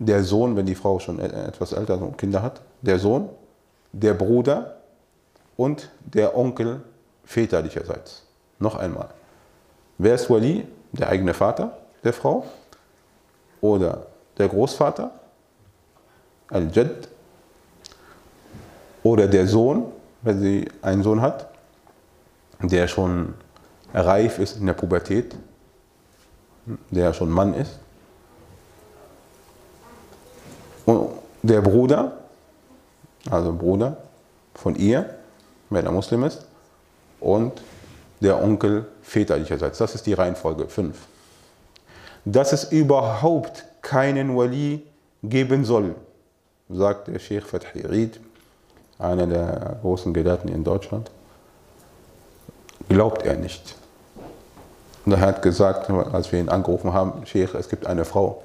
[0.00, 3.28] der Sohn, wenn die Frau schon e-, etwas älter und Kinder hat, der Sohn,
[3.92, 4.76] der Bruder
[5.56, 6.82] und der Onkel
[7.24, 8.26] väterlicherseits.
[8.58, 9.08] Noch einmal.
[9.98, 10.66] Wer ist Wali?
[10.92, 12.44] Der eigene Vater der Frau
[13.60, 14.06] oder
[14.38, 15.10] der Großvater,
[16.48, 17.08] Al-Jad,
[19.02, 21.50] oder der Sohn, wenn sie einen Sohn hat,
[22.60, 23.34] der schon
[23.94, 25.36] reif ist in der Pubertät,
[26.90, 27.78] der schon Mann ist.
[30.84, 31.10] Und
[31.42, 32.19] der Bruder,
[33.28, 33.96] also Bruder
[34.54, 35.14] von ihr,
[35.68, 36.46] wenn er Muslim ist,
[37.20, 37.60] und
[38.20, 39.78] der Onkel väterlicherseits.
[39.78, 40.96] Das ist die Reihenfolge 5.
[42.24, 44.82] Dass es überhaupt keinen Wali
[45.22, 45.94] geben soll,
[46.68, 48.20] sagt der Sheikh Fathi Reed,
[48.98, 51.10] einer der großen Gelehrten in Deutschland,
[52.88, 53.74] glaubt er nicht.
[55.06, 58.42] Und er hat gesagt, als wir ihn angerufen haben, Sheikh, es gibt eine Frau,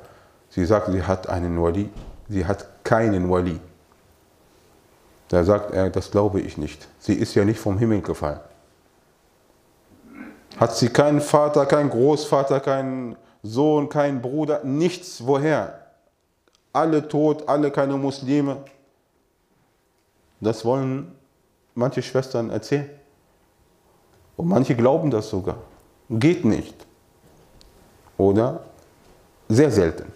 [0.49, 1.89] sie sagt, sie hat einen Wali,
[2.29, 3.59] sie hat keinen Wali.
[5.29, 6.87] Da sagt er, das glaube ich nicht.
[6.99, 8.39] Sie ist ja nicht vom Himmel gefallen.
[10.57, 15.25] Hat sie keinen Vater, keinen Großvater, keinen Sohn, keinen Bruder, nichts.
[15.25, 15.81] Woher?
[16.71, 18.57] Alle tot, alle keine Muslime.
[20.39, 21.11] Das wollen
[21.73, 22.89] manche Schwestern erzählen.
[24.37, 25.57] Und manche glauben das sogar.
[26.09, 26.75] Geht nicht.
[28.17, 28.61] Oder
[29.47, 30.11] sehr selten.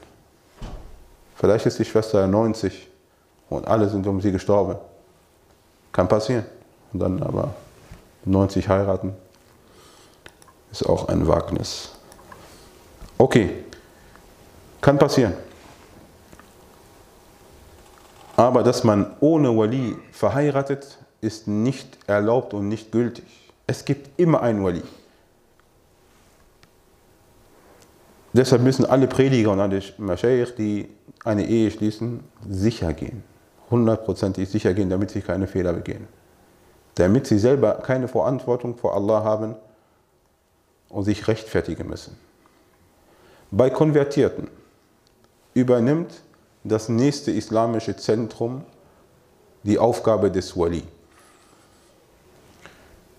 [1.35, 2.89] Vielleicht ist die Schwester 90
[3.49, 4.77] und alle sind um sie gestorben.
[5.91, 6.45] Kann passieren.
[6.93, 7.53] Und dann aber
[8.25, 9.13] 90 heiraten,
[10.71, 11.91] ist auch ein Wagnis.
[13.17, 13.63] Okay,
[14.81, 15.33] kann passieren.
[18.35, 23.25] Aber dass man ohne Wali verheiratet, ist nicht erlaubt und nicht gültig.
[23.67, 24.83] Es gibt immer einen Wali.
[28.31, 30.87] Deshalb müssen alle Prediger und alle Mashaykh, die
[31.25, 33.23] eine Ehe schließen, sicher gehen
[33.69, 36.07] hundertprozentig sicher gehen, damit sie keine Fehler begehen.
[36.95, 39.55] Damit sie selber keine Verantwortung vor Allah haben
[40.89, 42.17] und sich rechtfertigen müssen.
[43.51, 44.47] Bei Konvertierten
[45.53, 46.21] übernimmt
[46.63, 48.63] das nächste islamische Zentrum
[49.63, 50.83] die Aufgabe des Wali.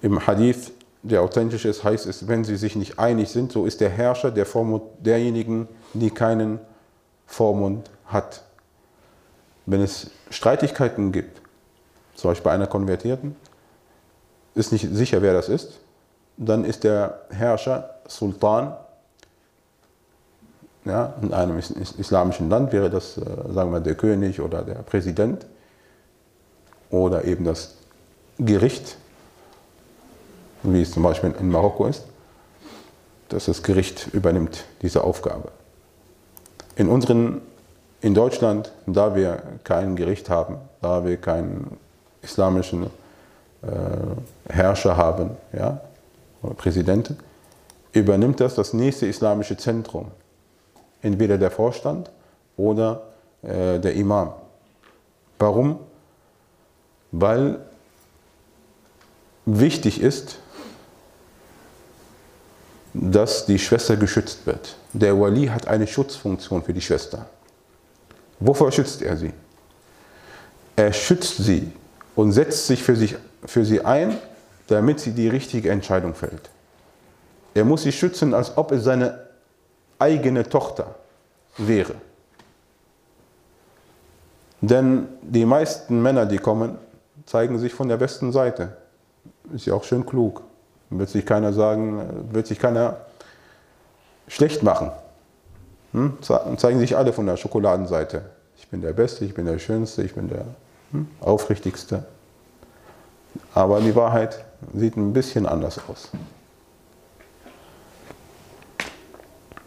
[0.03, 3.81] Im Hadith, der authentisch ist, heißt es, wenn sie sich nicht einig sind, so ist
[3.81, 6.61] der Herrscher der Vormund derjenigen, die keinen
[7.27, 8.43] Vormund hat.
[9.67, 11.41] Wenn es Streitigkeiten gibt,
[12.15, 13.37] zum Beispiel bei einer Konvertierten,
[14.55, 15.79] ist nicht sicher, wer das ist,
[16.37, 18.75] dann ist der Herrscher Sultan,
[20.85, 25.47] ja, in einem islamischen Land wäre das, äh, sagen wir, der König oder der Präsident
[26.91, 27.75] oder eben das
[28.39, 28.97] Gericht,
[30.63, 32.05] wie es zum Beispiel in Marokko ist,
[33.29, 35.51] dass das Gericht übernimmt diese Aufgabe.
[36.77, 37.43] In unseren
[38.01, 41.77] in Deutschland, da wir kein Gericht haben, da wir keinen
[42.23, 42.85] islamischen
[43.63, 45.81] äh, Herrscher haben, ja,
[46.43, 47.19] oder Präsidenten,
[47.93, 50.11] übernimmt das das nächste islamische Zentrum.
[51.03, 52.11] Entweder der Vorstand
[52.57, 53.03] oder
[53.43, 54.33] äh, der Imam.
[55.39, 55.79] Warum?
[57.13, 57.59] Weil
[59.47, 60.39] wichtig ist,
[62.93, 64.77] dass die Schwester geschützt wird.
[64.93, 67.27] Der Wali hat eine Schutzfunktion für die Schwester.
[68.41, 69.33] Wovor schützt er sie?
[70.77, 71.71] Er schützt sie
[72.17, 74.17] und setzt sich für, sich für sie ein,
[74.67, 76.49] damit sie die richtige Entscheidung fällt.
[77.55, 79.27] Er muss sie schützen, als ob es seine
[79.99, 80.95] eigene Tochter
[81.59, 81.95] wäre.
[84.61, 86.79] Denn die meisten Männer, die kommen,
[87.27, 88.77] zeigen sich von der besten Seite.
[89.55, 90.43] Ist ja auch schön klug.
[90.91, 92.97] Wird sich keiner sagen, wird sich keiner
[94.29, 94.91] schlecht machen.
[95.93, 96.19] Hm?
[96.23, 98.23] Zeigen sich alle von der Schokoladenseite.
[98.57, 100.45] Ich bin der Beste, ich bin der Schönste, ich bin der
[100.93, 101.09] hm?
[101.21, 102.05] Aufrichtigste.
[103.55, 106.11] Aber die Wahrheit sieht ein bisschen anders aus.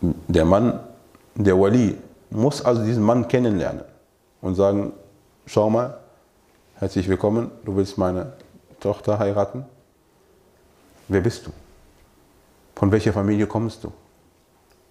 [0.01, 0.79] Der Mann,
[1.35, 1.97] der Wali,
[2.29, 3.83] muss also diesen Mann kennenlernen
[4.41, 4.93] und sagen,
[5.45, 5.97] schau mal,
[6.75, 8.33] herzlich willkommen, du willst meine
[8.79, 9.65] Tochter heiraten.
[11.07, 11.51] Wer bist du?
[12.75, 13.91] Von welcher Familie kommst du?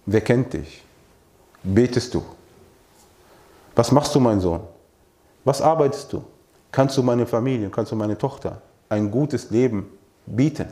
[0.05, 0.83] Wer kennt dich?
[1.63, 2.23] Betest du?
[3.75, 4.61] Was machst du, mein Sohn?
[5.45, 6.23] Was arbeitest du?
[6.71, 9.89] Kannst du meine Familie, kannst du meine Tochter ein gutes Leben
[10.25, 10.67] bieten?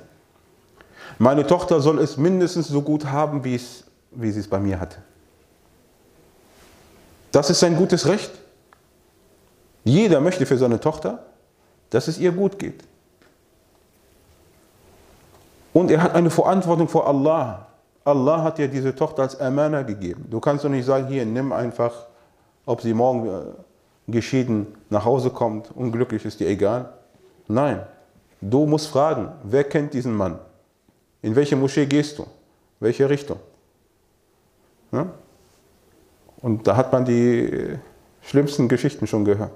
[1.18, 4.80] Meine Tochter soll es mindestens so gut haben, wie, es, wie sie es bei mir
[4.80, 4.98] hatte.
[7.32, 8.32] Das ist ein gutes Recht.
[9.84, 11.26] Jeder möchte für seine Tochter,
[11.90, 12.84] dass es ihr gut geht.
[15.74, 17.68] Und er hat eine Verantwortung vor Allah.
[18.04, 20.26] Allah hat dir diese Tochter als Amana gegeben.
[20.30, 22.08] Du kannst doch nicht sagen, hier, nimm einfach,
[22.66, 26.94] ob sie morgen äh, geschieden nach Hause kommt, unglücklich ist dir egal.
[27.48, 27.86] Nein,
[28.40, 30.40] du musst fragen, wer kennt diesen Mann?
[31.22, 32.26] In welche Moschee gehst du?
[32.80, 33.40] Welche Richtung?
[34.92, 35.08] Ja?
[36.42, 37.78] Und da hat man die äh,
[38.22, 39.52] schlimmsten Geschichten schon gehört.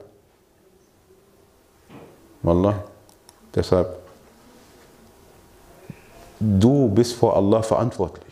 [2.43, 2.84] Wallah.
[3.55, 3.97] Deshalb,
[6.39, 8.25] du bist vor Allah verantwortlich.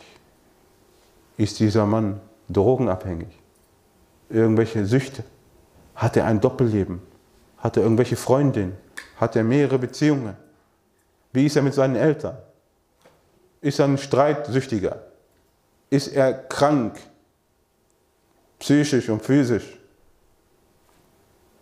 [1.37, 2.19] Ist dieser Mann
[2.49, 3.39] drogenabhängig?
[4.29, 5.23] Irgendwelche Süchte?
[5.95, 7.01] Hat er ein Doppelleben?
[7.57, 8.75] Hat er irgendwelche Freundinnen?
[9.17, 10.35] Hat er mehrere Beziehungen?
[11.31, 12.37] Wie ist er mit seinen Eltern?
[13.61, 15.01] Ist er ein Streitsüchtiger?
[15.89, 16.99] Ist er krank?
[18.59, 19.79] Psychisch und physisch?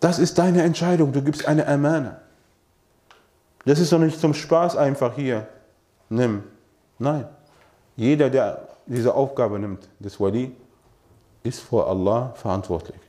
[0.00, 1.12] Das ist deine Entscheidung.
[1.12, 2.20] Du gibst eine Amana.
[3.64, 5.46] Das ist doch nicht zum Spaß einfach hier.
[6.08, 6.42] Nimm.
[6.98, 7.28] Nein.
[7.96, 10.54] Jeder, der diese Aufgabe nimmt, des Wali,
[11.42, 13.00] ist vor Allah verantwortlich.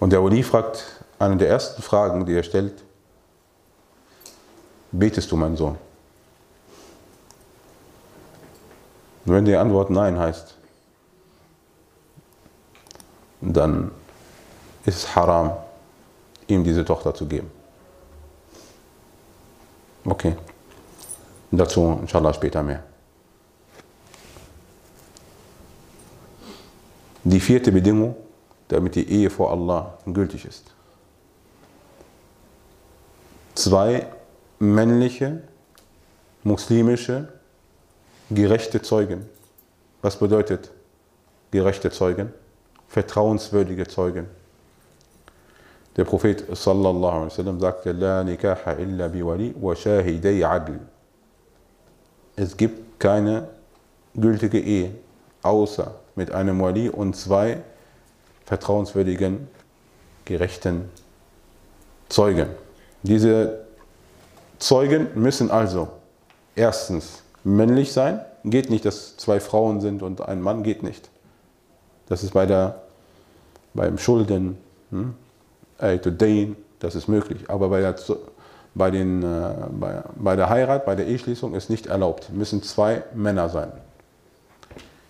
[0.00, 2.84] Und der Wali fragt, eine der ersten Fragen, die er stellt,
[4.92, 5.76] betest du, mein Sohn?
[9.24, 10.56] Und wenn die Antwort Nein heißt,
[13.40, 13.90] dann
[14.84, 15.52] ist es haram,
[16.46, 17.50] ihm diese Tochter zu geben.
[20.08, 20.34] Okay.
[21.50, 22.82] Dazu inshallah später mehr.
[27.24, 28.16] Die vierte Bedingung,
[28.68, 30.72] damit die Ehe vor Allah gültig ist.
[33.54, 34.06] Zwei
[34.58, 35.42] männliche,
[36.42, 37.28] muslimische,
[38.30, 39.28] gerechte Zeugen.
[40.00, 40.70] Was bedeutet
[41.50, 42.32] gerechte Zeugen?
[42.88, 44.26] Vertrauenswürdige Zeugen.
[45.98, 50.78] Der Prophet sallallahu alaihi wasallam sagte, La nikaha illa biwali wa shahidai adl.
[52.36, 53.48] Es gibt keine
[54.14, 54.92] gültige Ehe,
[55.42, 57.62] außer mit einem Wali und zwei
[58.46, 59.48] vertrauenswürdigen,
[60.24, 60.88] gerechten
[62.08, 62.46] Zeugen.
[63.02, 63.66] Diese
[64.60, 65.88] Zeugen müssen also
[66.54, 68.20] erstens männlich sein.
[68.44, 71.10] Geht nicht, dass zwei Frauen sind und ein Mann, geht nicht.
[72.06, 72.82] Das ist bei der,
[73.74, 74.58] beim Schulden,
[74.90, 75.14] hm,
[75.78, 77.48] Dain, das ist möglich.
[77.48, 77.94] Aber bei der,
[78.74, 82.30] bei, den, äh, bei, bei der Heirat, bei der Eheschließung ist nicht erlaubt.
[82.30, 83.72] Müssen zwei Männer sein.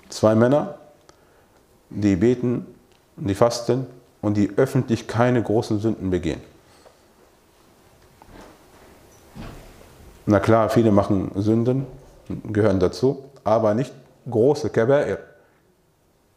[0.08, 0.78] Zwei Männer,
[1.90, 2.66] die beten,
[3.16, 3.86] die fasten
[4.20, 6.40] und die öffentlich keine großen Sünden begehen.
[10.26, 11.86] Na klar, viele machen Sünden,
[12.44, 13.92] gehören dazu, aber nicht
[14.28, 15.16] große Kaba'ir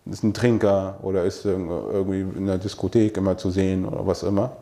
[0.06, 4.58] ist ein Trinker oder ist irgendwie in der Diskothek immer zu sehen oder was immer.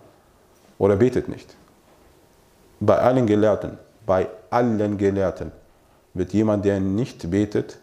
[0.77, 1.55] Oder betet nicht.
[2.79, 5.51] Bei allen Gelehrten, bei allen Gelehrten
[6.13, 7.77] wird jemand, der nicht betet,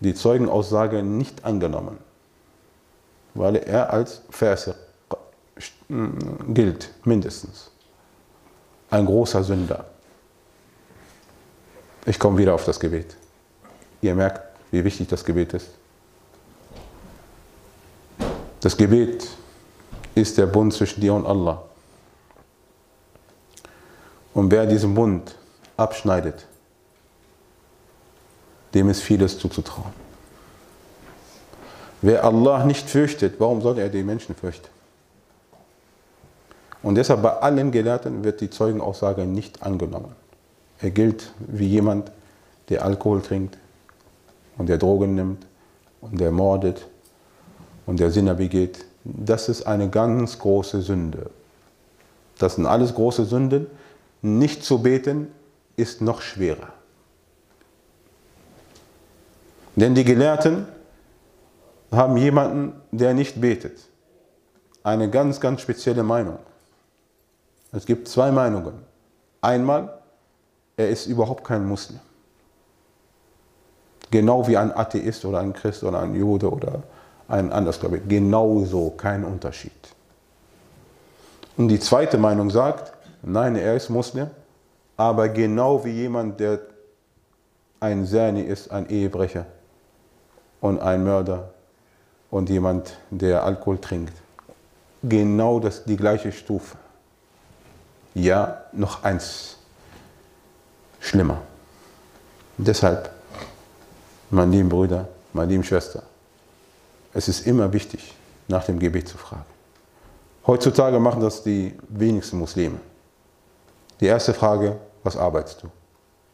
[0.00, 1.98] die Zeugenaussage nicht angenommen,
[3.34, 4.74] weil er als Verse
[6.48, 7.70] gilt, mindestens.
[8.90, 9.84] Ein großer Sünder.
[12.06, 13.16] Ich komme wieder auf das Gebet.
[14.00, 14.40] Ihr merkt,
[14.70, 15.68] wie wichtig das Gebet ist.
[18.60, 19.26] Das Gebet
[20.14, 21.62] ist der Bund zwischen dir und Allah.
[24.34, 25.34] Und wer diesen Bund
[25.76, 26.46] abschneidet,
[28.74, 29.92] dem ist vieles zuzutrauen.
[32.02, 34.68] Wer Allah nicht fürchtet, warum soll er die Menschen fürchten?
[36.82, 40.14] Und deshalb bei allen Gelehrten wird die Zeugenaussage nicht angenommen.
[40.80, 42.10] Er gilt wie jemand,
[42.70, 43.58] der Alkohol trinkt
[44.56, 45.46] und der Drogen nimmt
[46.00, 46.86] und der mordet
[47.90, 48.84] und der Sinner begeht.
[49.02, 51.28] Das ist eine ganz große Sünde.
[52.38, 53.66] Das sind alles große Sünden.
[54.22, 55.26] Nicht zu beten
[55.74, 56.72] ist noch schwerer.
[59.74, 60.68] Denn die Gelehrten
[61.90, 63.80] haben jemanden, der nicht betet.
[64.84, 66.38] Eine ganz, ganz spezielle Meinung.
[67.72, 68.74] Es gibt zwei Meinungen.
[69.40, 69.98] Einmal,
[70.76, 71.98] er ist überhaupt kein Muslim.
[74.12, 76.84] Genau wie ein Atheist oder ein Christ oder ein Jude oder
[77.30, 78.04] ein Andersgläubiger.
[78.06, 79.72] Genauso, kein Unterschied.
[81.56, 84.28] Und die zweite Meinung sagt, nein, er ist Muslim,
[84.96, 86.60] aber genau wie jemand, der
[87.80, 89.46] ein Zani ist, ein Ehebrecher
[90.60, 91.50] und ein Mörder
[92.30, 94.12] und jemand, der Alkohol trinkt.
[95.02, 96.76] Genau das, die gleiche Stufe.
[98.14, 99.56] Ja, noch eins
[100.98, 101.40] schlimmer.
[102.58, 103.10] Deshalb,
[104.30, 106.02] meine lieben Brüder, meine lieben Schwestern,
[107.12, 108.14] es ist immer wichtig,
[108.48, 109.44] nach dem Gebet zu fragen.
[110.46, 112.80] Heutzutage machen das die wenigsten Muslime.
[114.00, 115.68] Die erste Frage, was arbeitest du?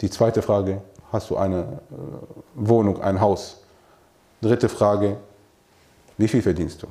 [0.01, 0.81] Die zweite Frage,
[1.13, 1.95] hast du eine äh,
[2.55, 3.63] Wohnung, ein Haus?
[4.41, 5.17] Dritte Frage,
[6.19, 6.87] wie viel verdienst du?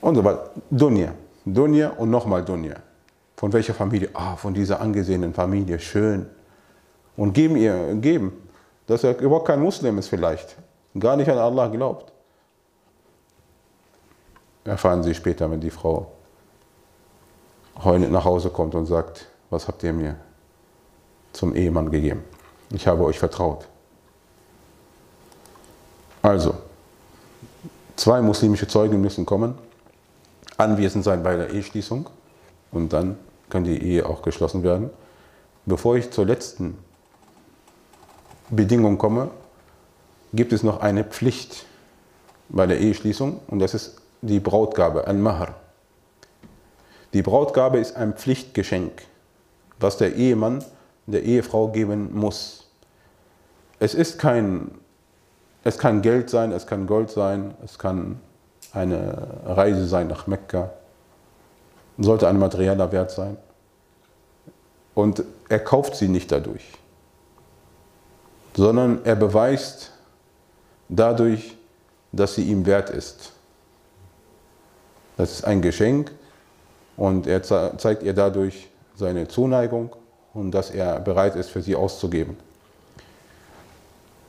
[0.00, 0.50] Und so weiter.
[0.70, 1.12] Dunja.
[1.44, 2.76] Dunja und nochmal Dunja.
[3.36, 4.10] Von welcher Familie?
[4.14, 5.78] Ah, von dieser angesehenen Familie.
[5.78, 6.26] Schön.
[7.16, 8.32] Und geben ihr, geben,
[8.86, 10.56] dass er überhaupt kein Muslim ist vielleicht.
[10.98, 12.12] Gar nicht an Allah glaubt.
[14.66, 16.10] Erfahren Sie später, wenn die Frau
[17.82, 20.16] heulend nach Hause kommt und sagt, was habt ihr mir
[21.32, 22.24] zum Ehemann gegeben?
[22.70, 23.66] Ich habe euch vertraut.
[26.22, 26.54] Also,
[27.96, 29.54] Zwei muslimische Zeugen müssen kommen,
[30.58, 32.10] anwesend sein bei der Eheschließung
[32.70, 33.16] und dann
[33.48, 34.90] kann die Ehe auch geschlossen werden.
[35.64, 36.76] Bevor ich zur letzten
[38.50, 39.30] Bedingung komme,
[40.34, 41.64] gibt es noch eine Pflicht
[42.50, 45.54] bei der Eheschließung und das ist die Brautgabe, Al-Mahr.
[47.12, 49.02] Die Brautgabe ist ein Pflichtgeschenk,
[49.78, 50.64] was der Ehemann
[51.06, 52.68] der Ehefrau geben muss.
[53.78, 54.70] Es ist kein
[55.66, 58.20] es kann Geld sein, es kann Gold sein, es kann
[58.70, 60.70] eine Reise sein nach Mekka,
[61.98, 63.36] sollte ein materieller Wert sein.
[64.94, 66.70] Und er kauft sie nicht dadurch,
[68.54, 69.90] sondern er beweist
[70.88, 71.56] dadurch,
[72.12, 73.32] dass sie ihm wert ist.
[75.16, 76.12] Das ist ein Geschenk
[76.96, 79.94] und er zeigt ihr dadurch seine Zuneigung
[80.34, 82.36] und dass er bereit ist, für sie auszugeben.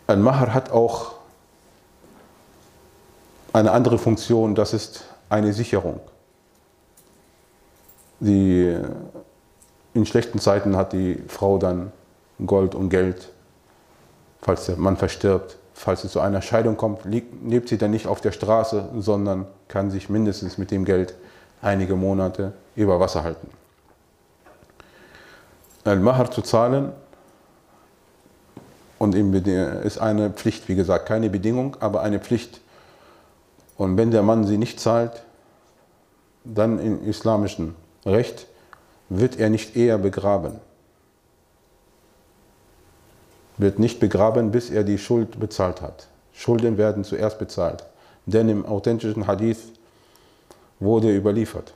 [0.08, 1.16] Ein Mahar hat auch
[3.52, 6.00] eine andere Funktion, das ist eine Sicherung.
[8.20, 8.76] Die,
[9.94, 11.92] in schlechten Zeiten hat die Frau dann
[12.46, 13.30] Gold und Geld,
[14.42, 15.58] falls der Mann verstirbt.
[15.80, 19.92] Falls es zu einer Scheidung kommt, lebt sie dann nicht auf der Straße, sondern kann
[19.92, 21.14] sich mindestens mit dem Geld
[21.62, 23.48] einige Monate über Wasser halten.
[25.84, 26.94] Al-Mahar zu zahlen
[28.98, 32.60] und ist eine Pflicht, wie gesagt, keine Bedingung, aber eine Pflicht
[33.78, 35.22] und wenn der Mann sie nicht zahlt,
[36.44, 38.48] dann im islamischen Recht
[39.10, 40.60] wird er nicht eher begraben.
[43.58, 46.08] Wird nicht begraben, bis er die Schuld bezahlt hat.
[46.34, 47.86] Schulden werden zuerst bezahlt.
[48.26, 49.72] Denn im authentischen Hadith
[50.80, 51.74] wurde überliefert,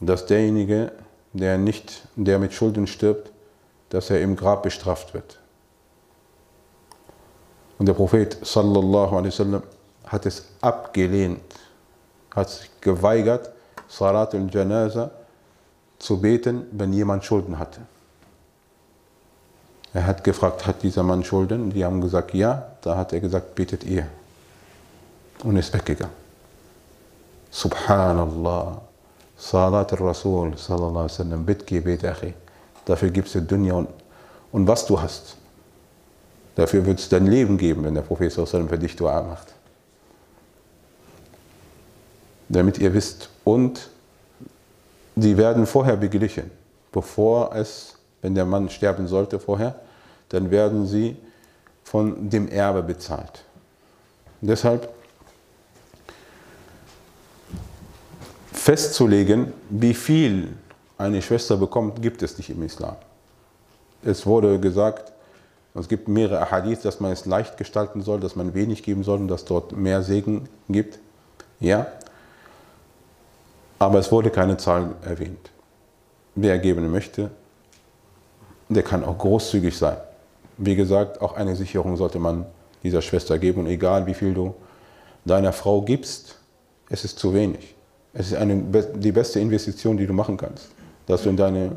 [0.00, 0.92] dass derjenige,
[1.32, 3.30] der, nicht, der mit Schulden stirbt,
[3.90, 5.38] dass er im Grab bestraft wird.
[7.78, 9.62] Und der Prophet sallallahu alaihi wasallam
[10.06, 11.42] hat es abgelehnt,
[12.34, 13.50] hat sich geweigert,
[13.88, 15.10] Salat al-Janaza
[15.98, 17.80] zu beten, wenn jemand Schulden hatte.
[19.94, 21.70] Er hat gefragt, hat dieser Mann Schulden?
[21.70, 22.66] Die haben gesagt, ja.
[22.82, 24.06] Da hat er gesagt, betet ihr.
[25.42, 26.14] Und ist weggegangen.
[27.50, 28.80] Subhanallah.
[29.38, 32.34] Salat al-Rasul, sallallahu alaihi wasallam, Bittgebet, Achi.
[32.84, 33.88] Dafür gibst du Dunya und,
[34.52, 35.36] und was du hast.
[36.54, 39.56] Dafür wird es dein Leben geben, wenn der Prophet sallallahu für dich Dua macht
[42.48, 43.28] damit ihr wisst.
[43.44, 43.90] Und
[45.14, 46.50] die werden vorher beglichen,
[46.92, 49.80] bevor es, wenn der Mann sterben sollte vorher,
[50.28, 51.16] dann werden sie
[51.84, 53.44] von dem Erbe bezahlt.
[54.40, 54.92] deshalb
[58.52, 60.56] festzulegen, wie viel
[60.98, 62.96] eine Schwester bekommt, gibt es nicht im Islam.
[64.02, 65.12] Es wurde gesagt,
[65.74, 69.20] es gibt mehrere Hadith, dass man es leicht gestalten soll, dass man wenig geben soll
[69.20, 70.98] und dass dort mehr Segen gibt.
[71.60, 71.86] Ja,
[73.78, 75.50] aber es wurde keine Zahl erwähnt.
[76.34, 77.30] Wer geben möchte,
[78.68, 79.96] der kann auch großzügig sein.
[80.58, 82.46] Wie gesagt, auch eine Sicherung sollte man
[82.82, 84.54] dieser Schwester geben und egal wie viel du
[85.24, 86.36] deiner Frau gibst,
[86.88, 87.74] es ist zu wenig.
[88.14, 88.56] Es ist eine,
[88.94, 90.68] die beste Investition, die du machen kannst,
[91.06, 91.76] dass du in deine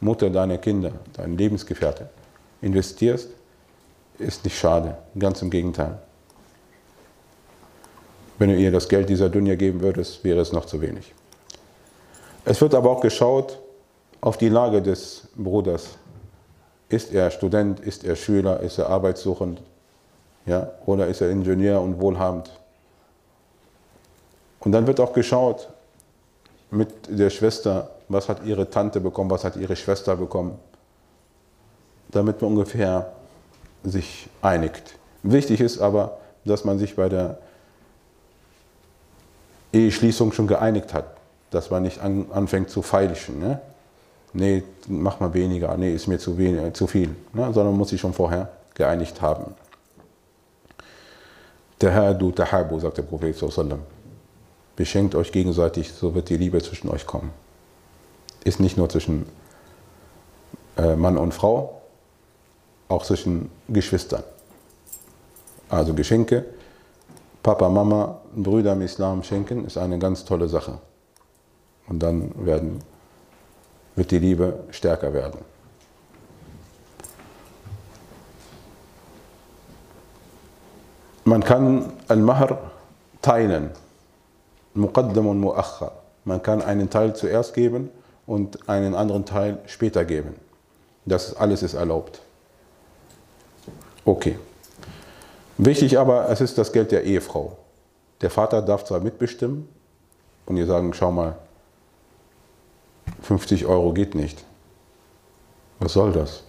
[0.00, 2.08] Mutter, deine Kinder, deinen Lebensgefährte
[2.60, 3.28] investierst,
[4.18, 5.98] ist nicht schade, ganz im Gegenteil.
[8.38, 11.12] Wenn du ihr das Geld dieser Dunja geben würdest, wäre es noch zu wenig.
[12.44, 13.58] Es wird aber auch geschaut
[14.20, 15.96] auf die Lage des Bruders.
[16.94, 19.60] Ist er Student, ist er Schüler, ist er arbeitssuchend
[20.46, 22.50] ja, oder ist er Ingenieur und wohlhabend?
[24.60, 25.68] Und dann wird auch geschaut
[26.70, 30.56] mit der Schwester, was hat ihre Tante bekommen, was hat ihre Schwester bekommen,
[32.10, 33.12] damit man ungefähr
[33.82, 34.94] sich einigt.
[35.24, 37.38] Wichtig ist aber, dass man sich bei der
[39.72, 41.06] Eheschließung schon geeinigt hat
[41.54, 43.38] dass man nicht an, anfängt zu feilschen.
[43.38, 43.60] Ne?
[44.34, 47.14] Nee, mach mal weniger, nee, ist mir zu, wenig, zu viel.
[47.32, 47.52] Ne?
[47.52, 49.54] Sondern muss sich schon vorher geeinigt haben.
[51.78, 53.80] Tahadu tahabu, sagt der Prophet sallam.
[54.76, 57.30] Beschenkt euch gegenseitig, so wird die Liebe zwischen euch kommen.
[58.42, 59.26] Ist nicht nur zwischen
[60.76, 61.80] äh, Mann und Frau,
[62.88, 64.24] auch zwischen Geschwistern.
[65.68, 66.44] Also Geschenke,
[67.42, 70.78] Papa, Mama, Brüder im Islam schenken, ist eine ganz tolle Sache.
[71.86, 72.80] Und dann werden,
[73.96, 75.38] wird die Liebe stärker werden.
[81.24, 82.70] Man kann Al-Mahr
[83.22, 83.70] teilen,
[84.74, 85.92] Muqaddam und Muakhar.
[86.24, 87.90] Man kann einen Teil zuerst geben
[88.26, 90.34] und einen anderen Teil später geben.
[91.06, 92.20] Das alles ist erlaubt.
[94.04, 94.38] Okay.
[95.56, 97.56] Wichtig aber, es ist das Geld der Ehefrau.
[98.20, 99.68] Der Vater darf zwar mitbestimmen
[100.46, 101.36] und ihr sagen, schau mal,
[103.24, 104.44] 50 Euro geht nicht.
[105.80, 106.42] Was soll das?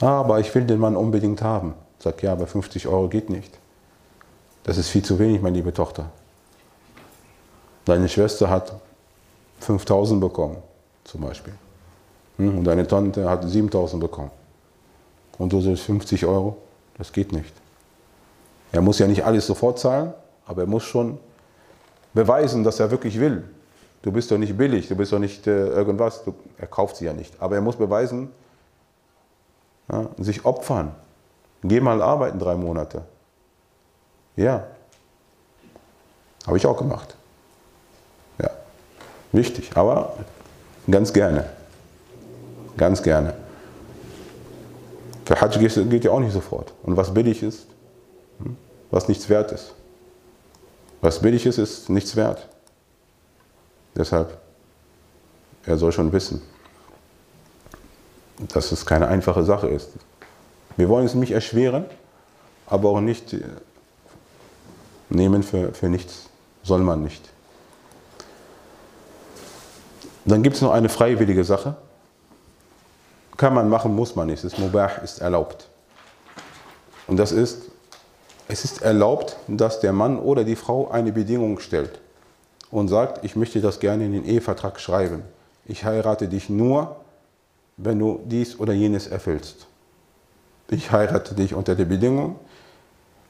[0.00, 1.74] Aber ich will den Mann unbedingt haben.
[1.98, 3.58] Sag ja, aber 50 Euro geht nicht.
[4.64, 6.10] Das ist viel zu wenig, meine liebe Tochter.
[7.84, 8.72] Deine Schwester hat
[9.60, 10.56] 5000 bekommen,
[11.04, 11.54] zum Beispiel.
[12.36, 14.30] Hm, und deine Tante hat 7000 bekommen.
[15.38, 16.56] Und du sagst 50 Euro,
[16.96, 17.52] das geht nicht.
[18.72, 20.12] Er muss ja nicht alles sofort zahlen,
[20.46, 21.18] aber er muss schon
[22.14, 23.44] beweisen, dass er wirklich will.
[24.02, 26.24] Du bist doch nicht billig, du bist doch nicht äh, irgendwas.
[26.24, 27.34] Du, er kauft sie ja nicht.
[27.40, 28.30] Aber er muss beweisen,
[29.90, 30.94] ja, sich opfern.
[31.62, 33.02] Geh mal arbeiten drei Monate.
[34.36, 34.64] Ja.
[36.46, 37.16] Habe ich auch gemacht.
[38.40, 38.50] Ja.
[39.32, 40.14] Wichtig, aber
[40.88, 41.44] ganz gerne.
[42.76, 43.34] Ganz gerne.
[45.24, 46.72] Für Hajj geht ja auch nicht sofort.
[46.84, 47.66] Und was billig ist,
[48.38, 48.56] hm,
[48.90, 49.74] was nichts wert ist.
[51.00, 52.48] Was billig ist, ist nichts wert.
[53.98, 54.38] Deshalb,
[55.66, 56.40] er soll schon wissen,
[58.38, 59.90] dass es keine einfache Sache ist.
[60.76, 61.84] Wir wollen es nicht erschweren,
[62.66, 63.40] aber auch nicht äh,
[65.08, 66.30] nehmen für, für nichts.
[66.62, 67.28] Soll man nicht.
[70.24, 71.76] Dann gibt es noch eine freiwillige Sache.
[73.36, 74.44] Kann man machen, muss man nicht.
[74.44, 75.66] Ist mubah, ist erlaubt.
[77.08, 77.62] Und das ist,
[78.46, 81.98] es ist erlaubt, dass der Mann oder die Frau eine Bedingung stellt
[82.70, 85.22] und sagt, ich möchte das gerne in den Ehevertrag schreiben.
[85.66, 86.96] Ich heirate dich nur,
[87.76, 89.66] wenn du dies oder jenes erfüllst.
[90.68, 92.36] Ich heirate dich unter der Bedingung,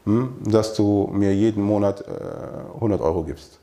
[0.05, 2.05] hm, dass du mir jeden Monat
[2.75, 3.59] 100 äh, Euro gibst.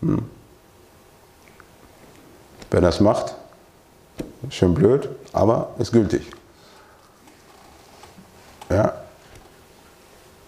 [0.00, 0.22] Hm.
[2.70, 3.34] Wer das macht,
[4.50, 6.26] schön blöd, aber ist gültig.
[8.68, 8.92] Ja.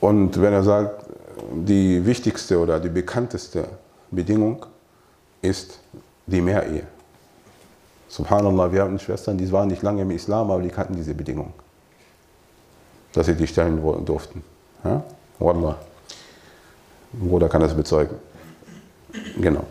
[0.00, 1.07] Und wenn er sagt,
[1.52, 3.68] die wichtigste oder die bekannteste
[4.10, 4.66] Bedingung
[5.42, 5.78] ist
[6.26, 6.86] die Mehrehe.
[8.08, 11.52] Subhanallah, wir haben Schwestern, die waren nicht lange im Islam, aber die kannten diese Bedingung,
[13.12, 14.42] dass sie die stellen durften.
[14.84, 15.02] Ja?
[15.38, 15.76] Wallah.
[17.12, 18.16] Bruder kann das bezeugen.
[19.40, 19.64] Genau.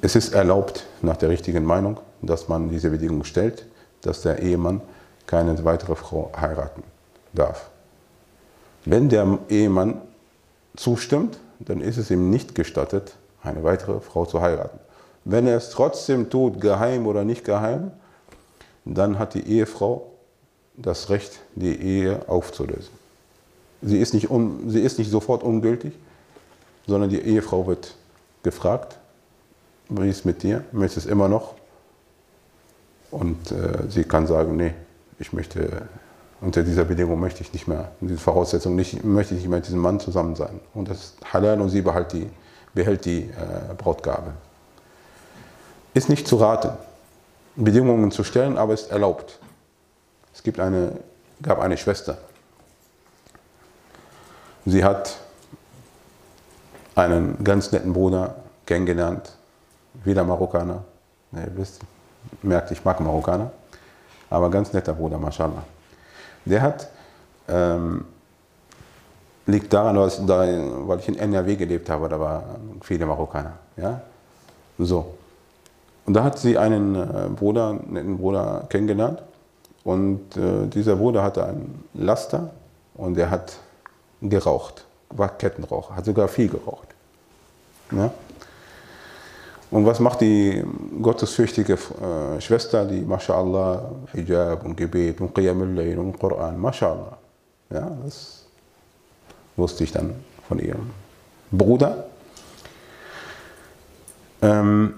[0.00, 3.66] Es ist erlaubt, nach der richtigen Meinung, dass man diese Bedingung stellt,
[4.02, 4.80] dass der Ehemann
[5.26, 6.82] keine weitere Frau heiraten
[7.32, 7.70] darf.
[8.86, 10.00] Wenn der Ehemann
[10.76, 14.78] zustimmt, dann ist es ihm nicht gestattet, eine weitere Frau zu heiraten.
[15.24, 17.90] Wenn er es trotzdem tut, geheim oder nicht geheim,
[18.84, 20.06] dann hat die Ehefrau
[20.76, 22.94] das Recht, die Ehe aufzulösen.
[23.82, 25.92] Sie ist nicht, un, sie ist nicht sofort ungültig,
[26.86, 27.96] sondern die Ehefrau wird
[28.42, 28.98] gefragt,
[29.88, 30.64] wie ist es mit dir?
[30.70, 31.54] Möchtest du es immer noch?
[33.10, 34.74] Und äh, sie kann sagen, nee,
[35.18, 35.88] ich möchte,
[36.40, 39.58] unter dieser Bedingung möchte ich nicht mehr, in dieser Voraussetzung nicht, möchte ich nicht mehr
[39.58, 40.60] mit diesem Mann zusammen sein.
[40.74, 42.28] Und das ist halal und sie behält die,
[42.74, 44.32] behält die äh, Brautgabe.
[45.94, 46.72] Ist nicht zu raten,
[47.56, 49.38] Bedingungen zu stellen, aber ist erlaubt.
[50.34, 50.92] Es gibt eine,
[51.42, 52.18] gab eine Schwester.
[54.66, 55.16] Sie hat
[56.94, 59.32] einen ganz netten Bruder kennengelernt,
[60.04, 60.84] wieder Marokkaner.
[61.32, 61.80] ihr wisst,
[62.42, 63.50] merkt, ich mag Marokkaner,
[64.28, 65.62] aber ganz netter Bruder, mashallah.
[66.46, 66.88] Der hat,
[67.48, 68.04] ähm,
[69.46, 73.52] liegt daran, weil ich in NRW gelebt habe, da waren viele Marokkaner.
[73.76, 74.00] Ja?
[74.78, 75.14] So.
[76.06, 79.22] Und da hat sie einen äh, Bruder, netten Bruder kennengelernt.
[79.84, 82.50] Und äh, dieser Bruder hatte einen Laster
[82.94, 83.56] und der hat
[84.20, 86.88] geraucht, war Kettenraucher, hat sogar viel geraucht.
[87.92, 88.10] Ja?
[89.76, 90.64] Und was macht die
[91.02, 97.18] gottesfürchtige äh, Schwester, die MashaAllah, Hijab und Gebet und Qiyam al und Koran, MashaAllah.
[97.68, 98.46] Ja, das
[99.54, 100.14] wusste ich dann
[100.48, 100.88] von ihrem
[101.50, 102.06] Bruder.
[104.40, 104.94] Ähm,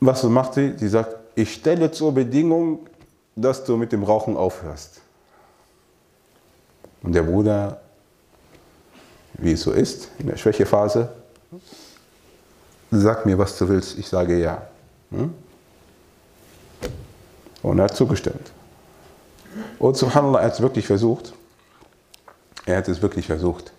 [0.00, 0.72] was macht sie?
[0.76, 2.88] Sie sagt, ich stelle zur Bedingung,
[3.36, 5.02] dass du mit dem Rauchen aufhörst.
[7.04, 7.80] Und der Bruder,
[9.34, 11.12] wie es so ist, in der Schwächephase,
[12.90, 14.62] sag mir, was du willst, ich sage ja.
[15.10, 15.34] Hm?
[17.62, 18.52] Und er hat zugestimmt.
[19.78, 21.32] Und subhanallah, er hat es wirklich versucht.
[22.66, 23.72] Er hat es wirklich versucht.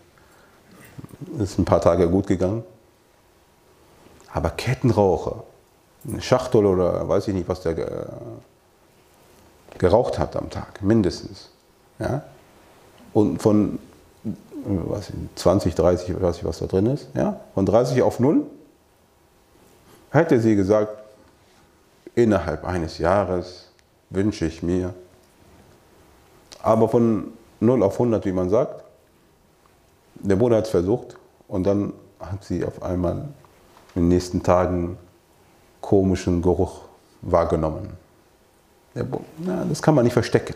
[1.37, 2.63] Es ist ein paar Tage gut gegangen.
[4.33, 5.43] Aber Kettenraucher,
[6.07, 8.07] eine Schachtel oder weiß ich nicht, was der
[9.77, 11.49] geraucht hat am Tag, mindestens.
[11.99, 12.23] Ja?
[13.13, 13.79] Und von
[14.63, 17.39] was, 20, 30, ich weiß nicht, was da drin ist, ja?
[17.53, 18.45] von 30 auf 0
[20.11, 20.91] Hätte sie gesagt,
[22.15, 23.71] innerhalb eines Jahres
[24.09, 24.93] wünsche ich mir,
[26.61, 27.31] aber von
[27.61, 28.83] 0 auf 100, wie man sagt,
[30.15, 33.29] der Bruder hat es versucht und dann hat sie auf einmal
[33.95, 34.97] in den nächsten Tagen
[35.79, 36.81] komischen Geruch
[37.21, 37.93] wahrgenommen.
[38.93, 40.55] Na, das kann man nicht verstecken.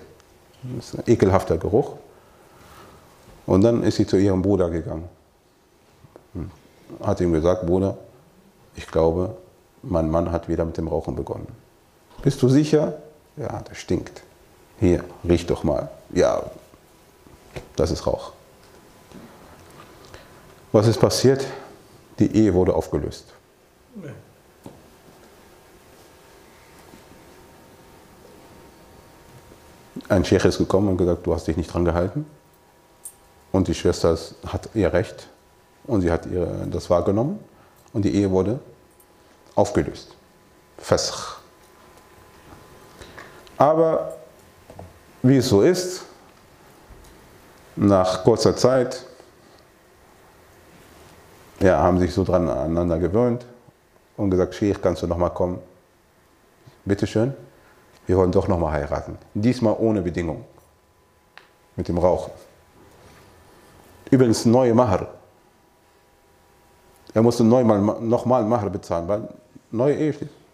[0.76, 1.94] Das ist ein ekelhafter Geruch.
[3.46, 5.08] Und dann ist sie zu ihrem Bruder gegangen.
[7.02, 7.98] Hat ihm gesagt, Bruder,
[8.76, 9.38] ich glaube,
[9.86, 11.48] mein Mann hat wieder mit dem Rauchen begonnen.
[12.22, 12.98] Bist du sicher?
[13.38, 14.24] Ja, das stinkt.
[14.80, 15.90] Hier, riech doch mal.
[16.14, 16.44] Ja,
[17.76, 18.34] das ist Rauch.
[20.72, 21.46] Was ist passiert?
[22.20, 23.26] Die Ehe wurde aufgelöst.
[30.10, 32.26] Ein Sheikh ist gekommen und gesagt, du hast dich nicht dran gehalten.
[33.52, 34.18] Und die Schwester
[34.48, 35.28] hat ihr Recht
[35.86, 37.40] und sie hat ihr das wahrgenommen
[37.94, 38.60] und die Ehe wurde
[39.56, 40.16] aufgelöst.
[40.78, 41.38] Fasch.
[43.58, 44.18] Aber
[45.24, 46.04] wie es so ist,
[47.76, 49.06] nach kurzer Zeit
[51.60, 53.46] ja, haben sich so dran aneinander gewöhnt
[54.18, 55.60] und gesagt, Sheikh, kannst du noch mal kommen?
[56.84, 57.34] Bitteschön,
[58.06, 59.18] wir wollen doch noch mal heiraten.
[59.34, 60.46] Diesmal ohne Bedingung.
[61.76, 62.32] Mit dem Rauchen.
[64.12, 65.08] Übrigens neue Mahar.
[67.14, 69.28] Er musste nochmal Mahar bezahlen, weil
[69.72, 70.46] neue Ehe schließen.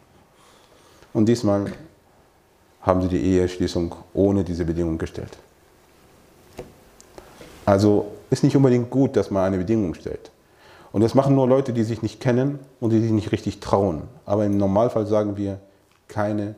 [1.14, 1.72] Und diesmal
[2.82, 5.38] haben sie die Eheschließung ohne diese Bedingung gestellt.
[7.66, 10.32] Also ist nicht unbedingt gut, dass man eine Bedingung stellt.
[10.92, 14.04] Und das machen nur Leute, die sich nicht kennen und die sich nicht richtig trauen.
[14.26, 15.60] Aber im Normalfall sagen wir,
[16.08, 16.56] keine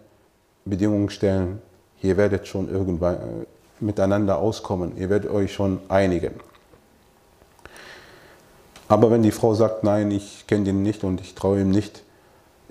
[0.65, 1.61] Bedingungen stellen.
[2.01, 3.19] Ihr werdet schon irgendwann äh,
[3.79, 4.97] miteinander auskommen.
[4.97, 6.33] Ihr werdet euch schon einigen.
[8.87, 12.03] Aber wenn die Frau sagt, nein, ich kenne den nicht und ich traue ihm nicht,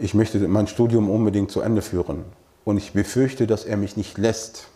[0.03, 2.24] ich möchte mein Studium unbedingt zu Ende führen
[2.64, 4.66] und ich befürchte, dass er mich nicht lässt,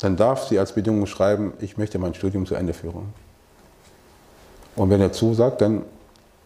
[0.00, 3.14] dann darf sie als Bedingung schreiben, ich möchte mein Studium zu Ende führen.
[4.74, 5.84] Und wenn er zusagt, dann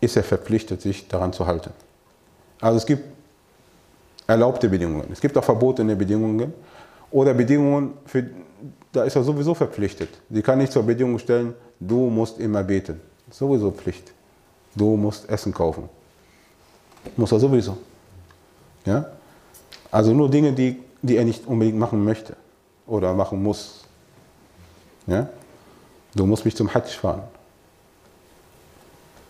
[0.01, 1.71] ist er verpflichtet, sich daran zu halten.
[2.61, 3.03] Also es gibt
[4.27, 5.09] erlaubte Bedingungen.
[5.11, 6.53] Es gibt auch verbotene Bedingungen
[7.11, 8.27] oder Bedingungen, für,
[8.93, 10.11] da ist er sowieso verpflichtet.
[10.29, 13.01] Sie kann nicht zur Bedingung stellen, du musst immer beten.
[13.31, 14.13] Sowieso Pflicht.
[14.77, 15.89] Du musst Essen kaufen.
[17.17, 17.77] Muss er sowieso.
[18.85, 19.07] Ja?
[19.91, 22.37] Also nur Dinge, die, die er nicht unbedingt machen möchte
[22.87, 23.85] oder machen muss.
[25.07, 25.29] Ja?
[26.15, 27.23] Du musst mich zum Hajj fahren.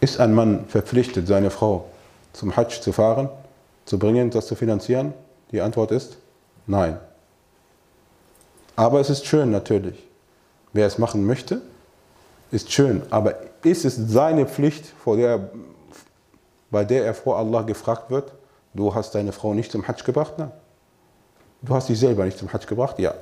[0.00, 1.86] Ist ein Mann verpflichtet, seine Frau
[2.32, 3.28] zum Hajj zu fahren,
[3.84, 5.12] zu bringen, das zu finanzieren?
[5.52, 6.16] Die Antwort ist
[6.66, 6.98] nein.
[8.76, 10.06] Aber es ist schön natürlich.
[10.72, 11.60] Wer es machen möchte,
[12.50, 13.02] ist schön.
[13.10, 15.50] Aber ist es seine Pflicht, vor der
[16.70, 18.32] bei der er vor Allah gefragt wird,
[18.74, 20.34] du hast deine Frau nicht zum Hajj gebracht?
[20.38, 20.52] Nein.
[21.62, 22.98] Du hast dich selber nicht zum Hajj gebracht?
[22.98, 23.14] Ja.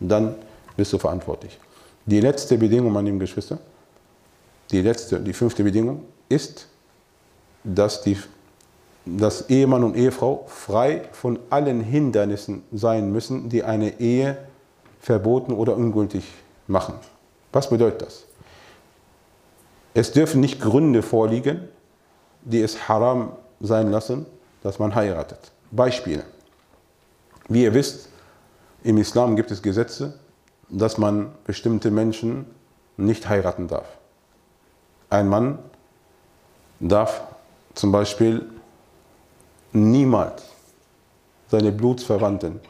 [0.00, 0.34] Dann
[0.76, 1.58] bist du verantwortlich.
[2.06, 3.58] Die letzte Bedingung, meine lieben Geschwister,
[4.70, 6.66] die letzte, die fünfte Bedingung ist,
[7.62, 8.18] dass, die,
[9.04, 14.36] dass Ehemann und Ehefrau frei von allen Hindernissen sein müssen, die eine Ehe
[15.00, 16.24] verboten oder ungültig
[16.66, 16.94] machen.
[17.52, 18.24] Was bedeutet das?
[19.94, 21.68] Es dürfen nicht Gründe vorliegen,
[22.44, 24.26] die es haram sein lassen,
[24.62, 25.52] dass man heiratet.
[25.70, 26.24] Beispiele.
[27.48, 28.08] Wie ihr wisst,
[28.82, 30.18] im Islam gibt es Gesetze,
[30.68, 32.46] dass man bestimmte Menschen
[32.96, 33.86] nicht heiraten darf.
[35.10, 35.58] Ein Mann
[36.80, 37.22] darf
[37.74, 38.44] zum Beispiel
[39.72, 40.42] niemals
[41.48, 42.60] seine Blutsverwandten,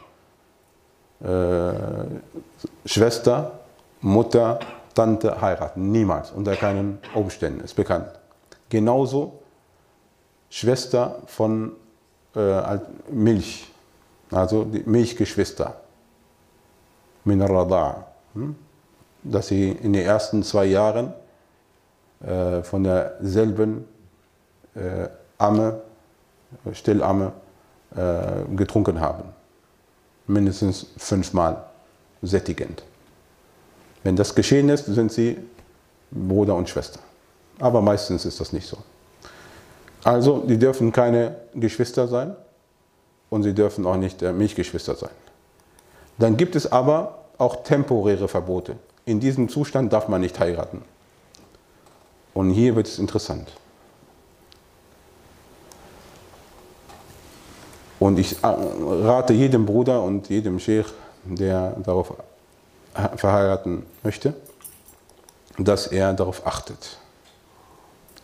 [1.21, 1.73] äh,
[2.85, 3.59] Schwester,
[4.01, 4.59] Mutter,
[4.93, 5.91] Tante heiraten.
[5.91, 8.07] Niemals, unter keinen Umständen, ist bekannt.
[8.69, 9.39] Genauso
[10.53, 11.71] Schwester von
[12.35, 12.77] äh,
[13.09, 13.71] Milch,
[14.29, 15.77] also die Milchgeschwister,
[17.23, 18.55] min hm?
[19.23, 21.11] dass sie in den ersten zwei Jahren
[22.21, 23.85] äh, von derselben
[24.75, 25.07] äh,
[25.39, 25.81] Amme,
[26.71, 27.31] Stillamme,
[27.95, 29.23] äh, getrunken haben.
[30.27, 31.63] Mindestens fünfmal
[32.21, 32.83] sättigend.
[34.03, 35.35] Wenn das geschehen ist, sind sie
[36.11, 36.99] Bruder und Schwester.
[37.57, 38.77] Aber meistens ist das nicht so.
[40.03, 42.35] Also, die dürfen keine Geschwister sein
[43.29, 45.11] und sie dürfen auch nicht äh, Milchgeschwister sein.
[46.17, 48.75] Dann gibt es aber auch temporäre Verbote.
[49.05, 50.81] In diesem Zustand darf man nicht heiraten.
[52.33, 53.51] Und hier wird es interessant.
[57.99, 60.89] Und ich äh, rate jedem Bruder und jedem Sheikh,
[61.23, 62.13] der darauf
[63.15, 64.33] verheiraten möchte,
[65.57, 66.97] dass er darauf achtet.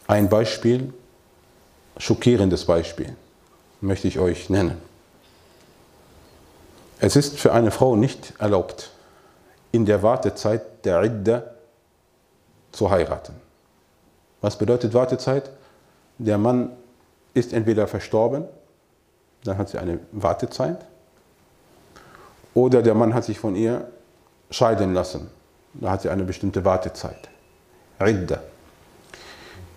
[0.08, 0.94] Ein Beispiel,
[2.00, 3.16] schockierendes Beispiel,
[3.82, 4.82] möchte ich euch nennen.
[7.00, 8.92] Es ist für eine Frau nicht erlaubt,
[9.72, 11.44] in der Wartezeit der Idda
[12.72, 13.34] zu heiraten.
[14.42, 15.52] Was bedeutet Wartezeit?
[16.18, 16.72] Der Mann
[17.34, 18.46] ist entweder verstorben,
[19.44, 20.86] dann hat sie eine Wartezeit,
[22.54, 23.88] oder der Mann hat sich von ihr
[24.50, 25.30] scheiden lassen.
[25.74, 27.30] Da hat sie eine bestimmte Wartezeit.
[28.02, 28.42] Idda.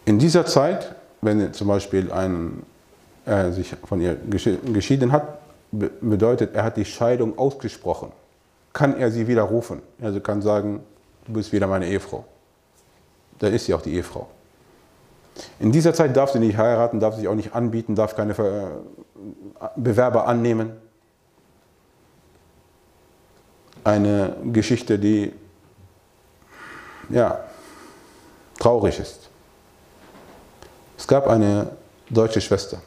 [0.05, 2.62] In dieser Zeit, wenn zum Beispiel ein,
[3.25, 5.39] er sich von ihr geschieden hat,
[5.70, 8.12] bedeutet, er hat die Scheidung ausgesprochen,
[8.73, 9.81] kann er sie widerrufen.
[10.03, 10.81] Also kann sagen,
[11.27, 12.25] du bist wieder meine Ehefrau.
[13.39, 14.29] Dann ist sie auch die Ehefrau.
[15.59, 18.35] In dieser Zeit darf sie nicht heiraten, darf sich auch nicht anbieten, darf keine
[19.77, 20.73] Bewerber annehmen.
[23.85, 25.33] eine Geschichte, die
[27.09, 27.41] ja,
[28.59, 29.22] traurig ist.
[31.03, 31.66] Es gab eine
[32.11, 32.80] deutsche Schwester,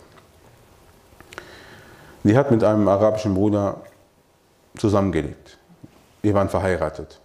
[2.23, 3.81] die hat mit einem arabischen Bruder
[4.77, 5.57] zusammengelebt.
[6.23, 7.19] Die waren verheiratet.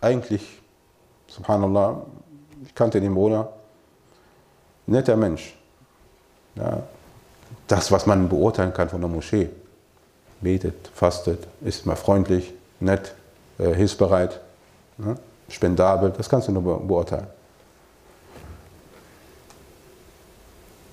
[0.00, 0.62] Eigentlich,
[1.26, 2.06] subhanallah,
[2.64, 3.52] ich kannte den Bruder,
[4.86, 5.58] netter Mensch.
[6.54, 6.84] Ja,
[7.66, 9.50] das, was man beurteilen kann von der Moschee.
[10.40, 13.12] Betet, fastet, ist mal freundlich, nett,
[13.58, 14.40] äh, hilfsbereit,
[14.98, 15.16] ne?
[15.48, 17.26] spendabel, das kannst du nur beurteilen.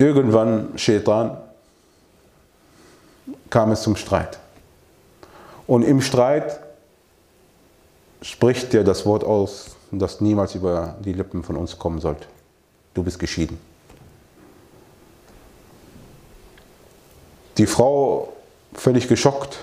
[0.00, 1.36] Irgendwann, Shaitan,
[3.50, 4.38] kam es zum Streit.
[5.66, 6.58] Und im Streit
[8.22, 12.26] spricht dir das Wort aus, das niemals über die Lippen von uns kommen sollte.
[12.94, 13.58] Du bist geschieden.
[17.58, 18.32] Die Frau,
[18.72, 19.58] völlig geschockt,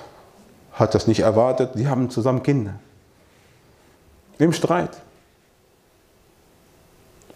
[0.71, 1.71] hat das nicht erwartet.
[1.73, 2.75] Die haben zusammen Kinder.
[4.37, 5.01] Im Streit.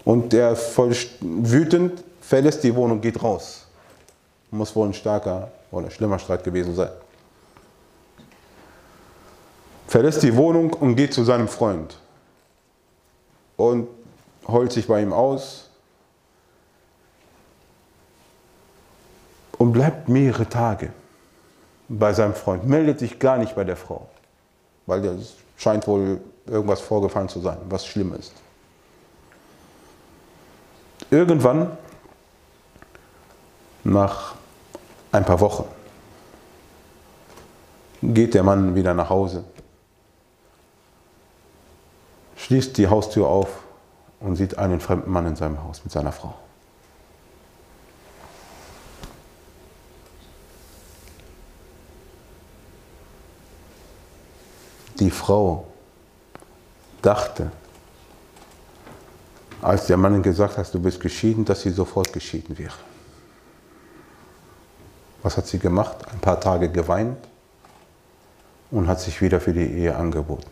[0.06, 3.68] Und der voll wütend verlässt die Wohnung, geht raus.
[4.52, 6.92] Muss wohl ein starker oder schlimmer Streit gewesen sein.
[9.86, 11.98] Verlässt die Wohnung und geht zu seinem Freund.
[13.58, 13.90] Und
[14.48, 15.70] heult sich bei ihm aus.
[19.58, 20.94] Und bleibt mehrere Tage
[21.90, 24.08] bei seinem Freund, meldet sich gar nicht bei der Frau,
[24.86, 28.32] weil es scheint wohl irgendwas vorgefallen zu sein, was schlimm ist.
[31.10, 31.78] Irgendwann,
[33.84, 34.36] nach
[35.12, 35.66] ein paar Wochen,
[38.02, 39.44] geht der Mann wieder nach Hause,
[42.36, 43.50] schließt die Haustür auf
[44.20, 46.36] und sieht einen fremden Mann in seinem Haus mit seiner Frau.
[55.02, 55.66] die Frau
[57.02, 57.52] dachte,
[59.62, 62.74] als der Mann gesagt hat, du bist geschieden, dass sie sofort geschieden wäre.
[65.24, 65.98] Was hat sie gemacht?
[66.12, 67.18] Ein paar Tage geweint
[68.72, 70.50] und hat sich wieder für die Ehe angeboten.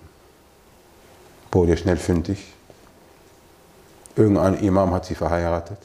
[1.51, 2.53] Wurde schnell fündig.
[4.15, 5.79] Irgendein Imam hat sie verheiratet.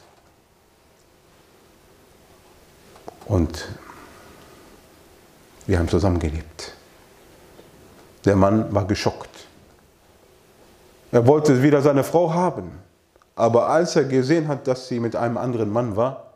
[3.25, 3.67] Und
[5.65, 6.73] wir haben zusammengelebt.
[8.25, 9.47] Der Mann war geschockt.
[11.11, 12.71] Er wollte wieder seine Frau haben.
[13.35, 16.33] Aber als er gesehen hat, dass sie mit einem anderen Mann war,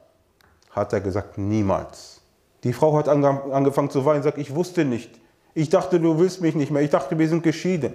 [0.72, 2.19] hat er gesagt, niemals.
[2.64, 5.10] Die Frau hat angefangen zu weinen und sagt, ich wusste nicht.
[5.54, 6.82] Ich dachte, du willst mich nicht mehr.
[6.82, 7.94] Ich dachte, wir sind geschieden.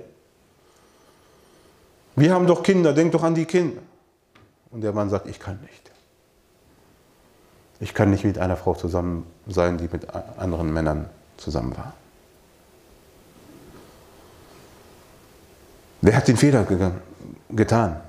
[2.16, 3.82] Wir haben doch Kinder, denk doch an die Kinder.
[4.70, 5.90] Und der Mann sagt, ich kann nicht.
[7.80, 10.08] Ich kann nicht mit einer Frau zusammen sein, die mit
[10.38, 11.92] anderen Männern zusammen war.
[16.00, 16.66] Wer hat den Fehler
[17.50, 18.00] getan?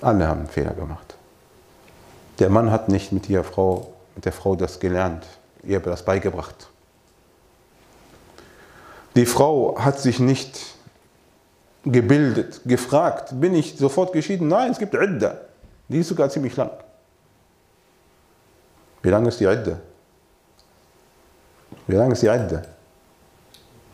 [0.00, 1.16] Alle haben Fehler gemacht.
[2.40, 5.26] Der Mann hat nicht mit, der Frau, mit der Frau das gelernt,
[5.62, 6.68] ihr das beigebracht.
[9.14, 10.58] Die Frau hat sich nicht
[11.84, 14.48] gebildet, gefragt, bin ich sofort geschieden?
[14.48, 15.36] Nein, es gibt Idda.
[15.88, 16.70] Die ist sogar ziemlich lang.
[19.02, 19.78] Wie lange ist die Idda?
[21.86, 22.62] Wie lange ist die Idda?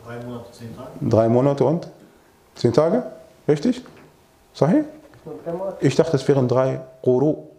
[0.05, 0.91] Drei Monate, zehn Tage.
[1.01, 1.89] Drei Monate und?
[2.55, 3.03] Zehn Tage?
[3.49, 3.83] Richtig?
[4.53, 4.85] Sahih?
[5.81, 7.56] Ich dachte, es wären drei Quru.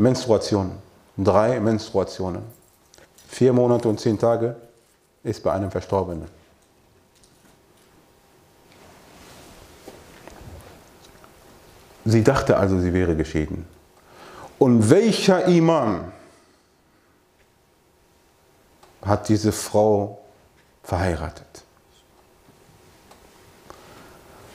[0.00, 0.72] Menstruationen.
[1.18, 2.42] Drei Menstruationen.
[3.28, 4.56] Vier Monate und zehn Tage
[5.22, 6.26] ist bei einem Verstorbenen.
[12.06, 13.66] Sie dachte also, sie wäre geschieden.
[14.58, 16.10] Und welcher Imam
[19.02, 20.18] hat diese Frau
[20.82, 21.62] verheiratet.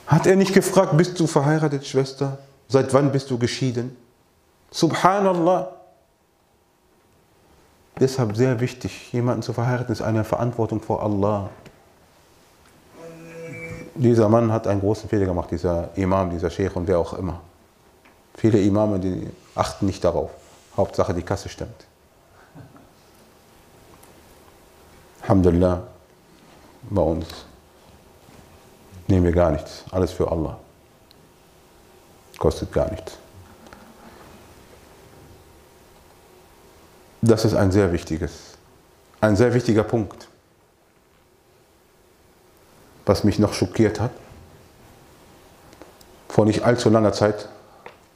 [0.08, 2.40] Hat er nicht gefragt, bist du verheiratet, Schwester?
[2.68, 3.96] Seit wann bist du geschieden?
[4.72, 5.72] Subhanallah.
[8.00, 11.50] Deshalb sehr wichtig, jemanden zu verheiraten, ist eine Verantwortung vor Allah.
[13.96, 17.40] Dieser Mann hat einen großen Fehler gemacht, dieser Imam, dieser Sheikh und wer auch immer.
[18.36, 20.32] Viele Imame, die achten nicht darauf.
[20.76, 21.86] Hauptsache die Kasse stimmt.
[25.22, 25.82] Alhamdulillah,
[26.90, 27.28] bei uns
[29.08, 29.86] nehmen wir gar nichts.
[29.92, 30.58] Alles für Allah.
[32.38, 33.18] Kostet gar nichts.
[37.26, 38.56] Das ist ein sehr wichtiges,
[39.20, 40.28] ein sehr wichtiger Punkt.
[43.08, 44.12] Was mich noch schockiert hat,
[46.30, 47.50] vor nicht allzu langer Zeit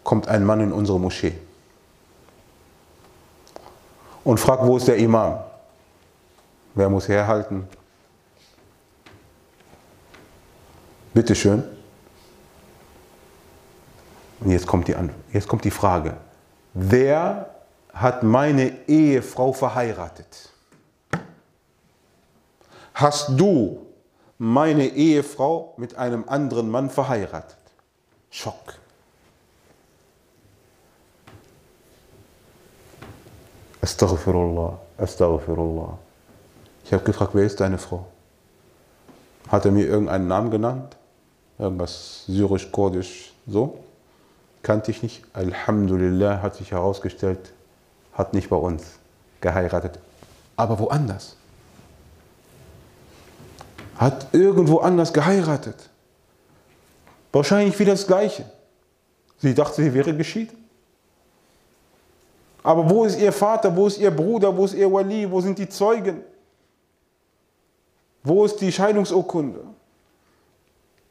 [0.04, 1.34] kommt ein Mann in unsere Moschee
[4.24, 5.40] und fragt, wo ist der Imam?
[6.76, 7.68] Wer muss herhalten?
[11.16, 11.64] Bitte schön.
[14.40, 14.96] Und jetzt kommt, die,
[15.34, 16.16] jetzt kommt die Frage.
[16.76, 17.59] Wer
[18.00, 20.50] hat meine Ehefrau verheiratet?
[22.94, 23.86] Hast du
[24.38, 27.58] meine Ehefrau mit einem anderen Mann verheiratet?
[28.30, 28.74] Schock.
[33.82, 35.98] Astaghfirullah, Astaghfirullah.
[36.86, 38.08] Ich habe gefragt, wer ist deine Frau?
[39.50, 40.96] Hat er mir irgendeinen Namen genannt?
[41.58, 43.80] Irgendwas syrisch, kurdisch, so?
[44.62, 45.24] Kannte ich nicht.
[45.34, 47.54] Alhamdulillah hat sich herausgestellt,
[48.20, 48.84] hat nicht bei uns
[49.40, 49.98] geheiratet,
[50.58, 51.38] aber woanders.
[53.96, 55.90] Hat irgendwo anders geheiratet.
[57.32, 58.44] Wahrscheinlich wieder das Gleiche.
[59.38, 60.58] Sie dachte, sie wäre geschieden.
[62.62, 65.58] Aber wo ist ihr Vater, wo ist ihr Bruder, wo ist ihr Wali, wo sind
[65.58, 66.22] die Zeugen?
[68.22, 69.64] Wo ist die Scheidungsurkunde?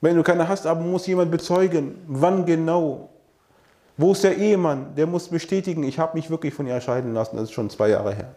[0.02, 3.08] Wenn du keine hast, aber muss jemand bezeugen, wann genau?
[3.98, 4.94] Wo ist der Ehemann?
[4.94, 7.88] Der muss bestätigen, ich habe mich wirklich von ihr scheiden lassen, das ist schon zwei
[7.88, 8.34] Jahre her.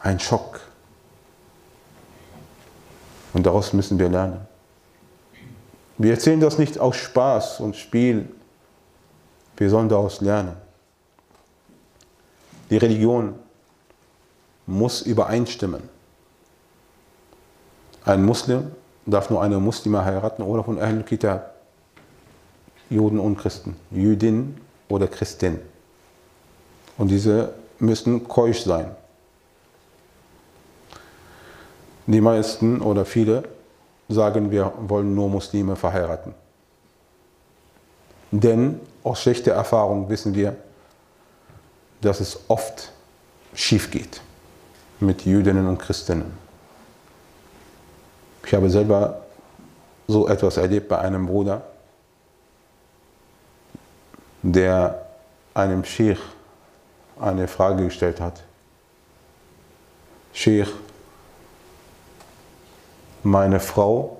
[0.00, 0.60] Ein Schock.
[3.32, 4.40] Und daraus müssen wir lernen.
[5.96, 8.28] Wir erzählen das nicht aus Spaß und Spiel.
[9.56, 10.56] Wir sollen daraus lernen.
[12.68, 13.36] Die Religion
[14.66, 15.88] muss übereinstimmen.
[18.04, 18.72] Ein Muslim
[19.06, 21.51] darf nur eine Muslime heiraten oder von Ahl Kitab.
[22.92, 23.76] Juden und Christen.
[23.90, 24.56] Jüdin
[24.88, 25.58] oder Christin.
[26.98, 28.94] Und diese müssen keusch sein.
[32.06, 33.44] Die meisten oder viele
[34.08, 36.34] sagen, wir wollen nur Muslime verheiraten.
[38.30, 40.56] Denn aus schlechter Erfahrung wissen wir,
[42.00, 42.92] dass es oft
[43.54, 44.20] schief geht
[45.00, 46.32] mit Jüdinnen und Christinnen.
[48.44, 49.22] Ich habe selber
[50.08, 51.62] so etwas erlebt bei einem Bruder,
[54.42, 55.06] der
[55.54, 56.20] einem Sheikh
[57.20, 58.42] eine Frage gestellt hat.
[60.32, 60.70] Sheikh,
[63.22, 64.18] meine Frau,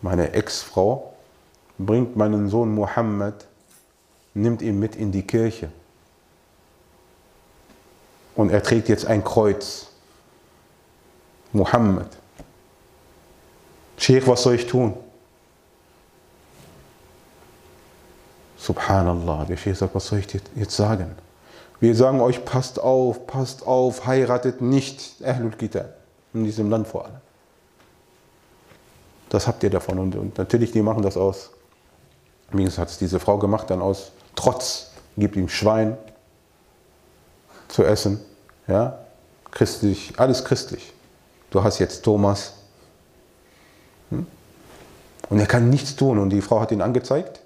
[0.00, 1.14] meine Ex-Frau,
[1.78, 3.46] bringt meinen Sohn Mohammed,
[4.32, 5.70] nimmt ihn mit in die Kirche.
[8.34, 9.88] Und er trägt jetzt ein Kreuz.
[11.52, 12.08] Mohammed.
[13.96, 14.96] Sheikh, was soll ich tun?
[18.64, 21.14] Subhanallah, der Sheikh sagt, was soll ich dir jetzt sagen?
[21.80, 25.94] Wir sagen euch, passt auf, passt auf, heiratet nicht Ahlul Kitab,
[26.32, 27.20] in diesem Land vor allem.
[29.28, 31.50] Das habt ihr davon und, und natürlich, die machen das aus.
[32.52, 35.98] Übrigens hat es diese Frau gemacht, dann aus Trotz, gibt ihm Schwein
[37.68, 38.20] zu essen,
[38.66, 38.98] ja,
[39.50, 40.92] christlich, alles christlich.
[41.50, 42.54] Du hast jetzt Thomas.
[44.08, 44.26] Hm?
[45.28, 47.43] Und er kann nichts tun und die Frau hat ihn angezeigt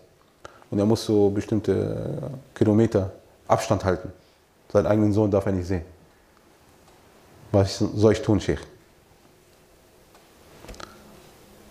[0.71, 3.11] und er muss so bestimmte Kilometer
[3.47, 4.13] Abstand halten.
[4.71, 5.83] Seinen eigenen Sohn darf er nicht sehen.
[7.51, 8.61] Was soll ich tun, Sheikh?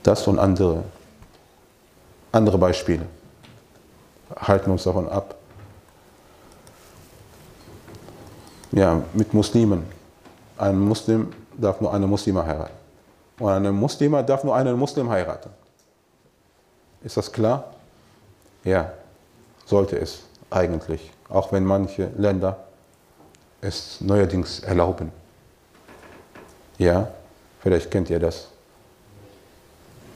[0.01, 0.83] Das und andere,
[2.31, 3.05] andere Beispiele
[4.35, 5.35] halten uns davon ab.
[8.71, 9.85] Ja, mit Muslimen.
[10.57, 12.73] Ein Muslim darf nur eine Muslima heiraten.
[13.39, 15.49] Und eine Muslima darf nur einen Muslim heiraten.
[17.03, 17.76] Ist das klar?
[18.67, 18.91] Ja,
[19.65, 21.09] sollte es eigentlich.
[21.29, 22.65] Auch wenn manche Länder
[23.61, 25.09] es neuerdings erlauben.
[26.77, 27.07] Ja,
[27.61, 28.49] vielleicht kennt ihr das.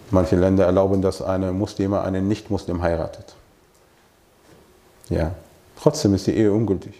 [0.09, 3.35] Manche Länder erlauben, dass eine Muslima einen Nicht-Muslim heiratet.
[5.07, 5.31] Ja,
[5.81, 6.95] trotzdem ist die Ehe ungültig.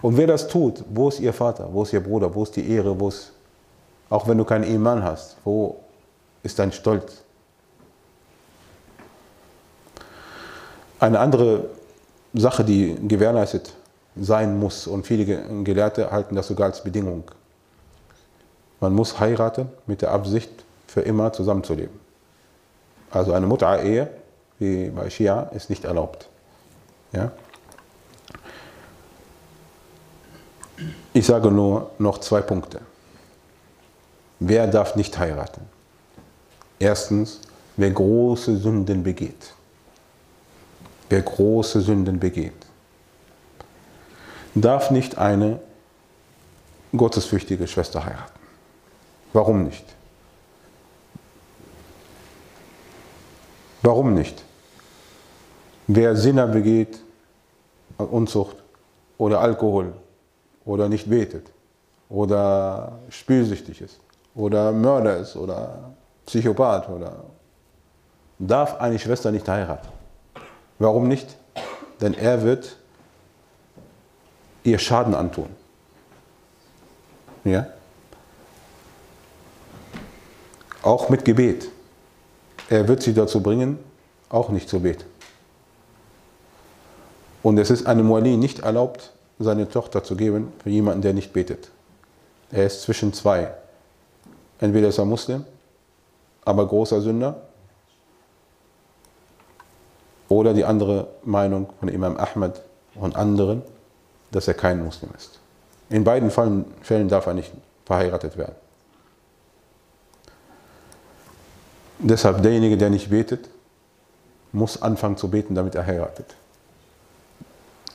[0.00, 2.68] Und wer das tut, wo ist ihr Vater, wo ist ihr Bruder, wo ist die
[2.68, 3.30] Ehre, wo ist,
[4.10, 5.76] auch wenn du keinen Ehemann hast, wo
[6.42, 7.22] ist dein Stolz?
[11.02, 11.64] Eine andere
[12.32, 13.74] Sache, die gewährleistet
[14.14, 15.24] sein muss und viele
[15.64, 17.24] Gelehrte halten das sogar als Bedingung.
[18.78, 20.48] Man muss heiraten mit der Absicht,
[20.86, 21.98] für immer zusammenzuleben.
[23.10, 24.10] Also eine Mut'a-Ehe,
[24.60, 26.28] wie bei Shia, ist nicht erlaubt.
[27.10, 27.32] Ja?
[31.12, 32.80] Ich sage nur noch zwei Punkte.
[34.38, 35.62] Wer darf nicht heiraten?
[36.78, 37.40] Erstens,
[37.76, 39.52] wer große Sünden begeht.
[41.12, 42.54] Wer große Sünden begeht,
[44.54, 45.60] darf nicht eine
[46.96, 48.40] gottesfürchtige Schwester heiraten.
[49.34, 49.84] Warum nicht?
[53.82, 54.42] Warum nicht?
[55.86, 56.98] Wer Sinner begeht,
[57.98, 58.56] Unzucht
[59.18, 59.92] oder Alkohol
[60.64, 61.52] oder nicht betet
[62.08, 64.00] oder spielsüchtig ist
[64.34, 65.92] oder Mörder ist oder
[66.24, 67.24] Psychopath oder
[68.38, 70.01] darf eine Schwester nicht heiraten.
[70.82, 71.36] Warum nicht?
[72.00, 72.76] Denn er wird
[74.64, 75.46] ihr Schaden antun.
[77.44, 77.68] Ja?
[80.82, 81.68] Auch mit Gebet.
[82.68, 83.78] Er wird sie dazu bringen,
[84.28, 85.04] auch nicht zu beten.
[87.44, 91.32] Und es ist einem Wali nicht erlaubt, seine Tochter zu geben für jemanden, der nicht
[91.32, 91.70] betet.
[92.50, 93.54] Er ist zwischen zwei.
[94.58, 95.44] Entweder ist er Muslim,
[96.44, 97.40] aber großer Sünder,
[100.32, 102.62] oder die andere Meinung von Imam Ahmad
[102.94, 103.62] und anderen,
[104.30, 105.38] dass er kein Muslim ist.
[105.90, 107.52] In beiden Fällen darf er nicht
[107.84, 108.54] verheiratet werden.
[111.98, 113.48] Deshalb derjenige, der nicht betet,
[114.52, 116.34] muss anfangen zu beten, damit er heiratet.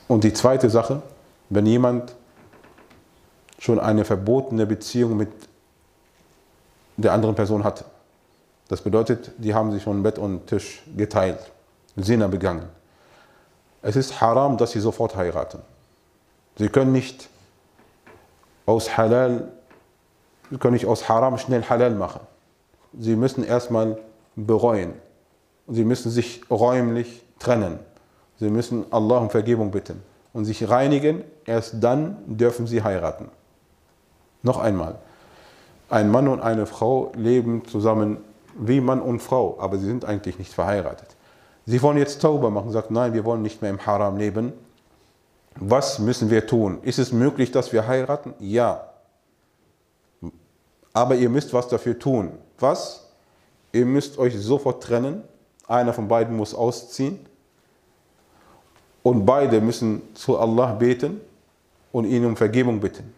[0.07, 1.01] Und die zweite Sache,
[1.49, 2.15] wenn jemand
[3.59, 5.29] schon eine verbotene Beziehung mit
[6.95, 7.83] der anderen Person hatte,
[8.69, 11.39] das bedeutet, die haben sich schon Bett und Tisch geteilt,
[11.97, 12.69] Sinner begangen.
[13.81, 15.59] Es ist haram, dass sie sofort heiraten.
[16.57, 17.29] Sie können nicht
[18.65, 19.51] aus Halal,
[20.49, 22.21] sie können nicht aus Haram schnell Halal machen.
[22.97, 23.97] Sie müssen erstmal
[24.35, 24.93] bereuen.
[25.67, 27.79] Sie müssen sich räumlich trennen.
[28.39, 30.01] Sie müssen Allah um Vergebung bitten
[30.33, 31.23] und sich reinigen.
[31.45, 33.29] Erst dann dürfen sie heiraten.
[34.43, 34.95] Noch einmal.
[35.89, 38.17] Ein Mann und eine Frau leben zusammen
[38.57, 41.16] wie Mann und Frau, aber sie sind eigentlich nicht verheiratet.
[41.67, 44.53] Sie wollen jetzt Tauber machen, sagt, nein, wir wollen nicht mehr im Haram leben.
[45.55, 46.79] Was müssen wir tun?
[46.81, 48.33] Ist es möglich, dass wir heiraten?
[48.39, 48.89] Ja.
[50.93, 52.31] Aber ihr müsst was dafür tun.
[52.57, 53.09] Was?
[53.73, 55.23] Ihr müsst euch sofort trennen.
[55.67, 57.19] Einer von beiden muss ausziehen.
[59.03, 61.19] Und beide müssen zu Allah beten
[61.91, 63.13] und ihn um Vergebung bitten.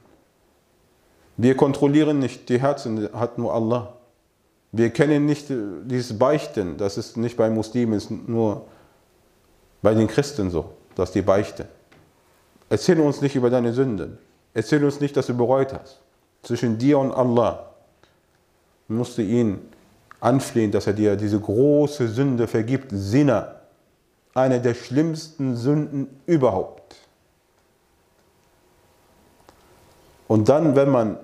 [1.38, 3.94] Wir kontrollieren nicht die Herzen, hat nur Allah.
[4.72, 8.66] Wir kennen nicht dieses Beichten, das ist nicht bei Muslimen, ist nur
[9.82, 11.66] bei den Christen so, dass die beichten.
[12.70, 14.20] Erzähl uns nicht über deine Sünden.
[14.54, 16.00] Erzähl uns nicht, dass du bereut hast.
[16.44, 17.70] Zwischen dir und Allah
[18.88, 19.60] musst du ihn
[20.20, 22.92] anflehen, dass er dir diese große Sünde vergibt.
[22.92, 23.56] Sinner,
[24.34, 26.96] eine der schlimmsten Sünden überhaupt.
[30.28, 31.18] Und dann, wenn man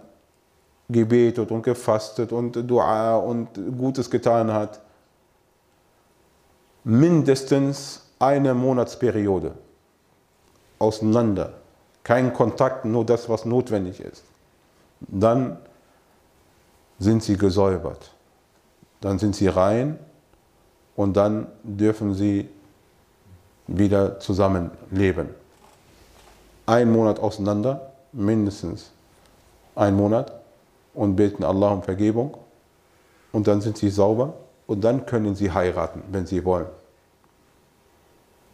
[0.89, 4.79] gebetet und gefastet und Dua und Gutes getan hat,
[6.83, 9.53] mindestens eine Monatsperiode
[10.79, 11.53] auseinander.
[12.03, 14.23] Kein Kontakt, nur das, was notwendig ist.
[14.99, 15.57] Dann
[16.99, 18.11] sind sie gesäubert.
[19.01, 19.99] Dann sind sie rein
[20.95, 22.49] und dann dürfen sie
[23.67, 25.29] wieder zusammenleben.
[26.67, 28.91] Ein Monat auseinander, mindestens
[29.75, 30.31] ein Monat
[30.95, 32.37] und beten Allah um Vergebung
[33.31, 34.33] und dann sind sie sauber
[34.65, 36.67] und dann können sie heiraten, wenn sie wollen.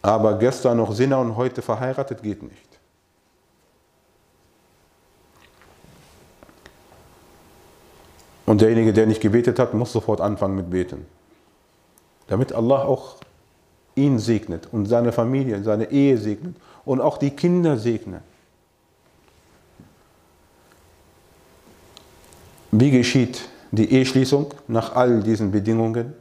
[0.02, 2.72] Aber gestern noch Sinner und heute verheiratet geht nicht.
[8.46, 11.06] Und derjenige, der nicht gebetet hat, muss sofort anfangen mit Beten.
[12.28, 13.18] Damit Allah auch
[13.96, 18.24] ihn segnet und seine Familie, seine Ehe segnet und auch die Kinder segnet.
[22.72, 26.14] Wie geschieht die Eheschließung nach all diesen Bedingungen?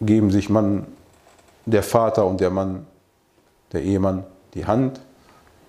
[0.00, 0.86] Geben sich Mann,
[1.66, 2.86] der Vater und der Mann,
[3.72, 4.24] der Ehemann
[4.54, 5.00] die Hand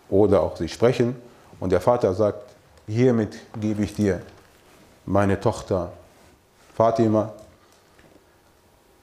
[0.09, 1.15] oder auch sie sprechen
[1.59, 2.53] und der Vater sagt,
[2.87, 4.21] hiermit gebe ich dir
[5.05, 5.91] meine Tochter
[6.75, 7.33] Fatima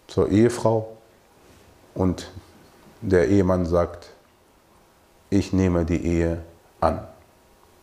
[0.07, 0.97] zur Ehefrau
[1.95, 2.31] und
[3.01, 4.11] der Ehemann sagt,
[5.31, 6.43] ich nehme die Ehe
[6.81, 7.10] an.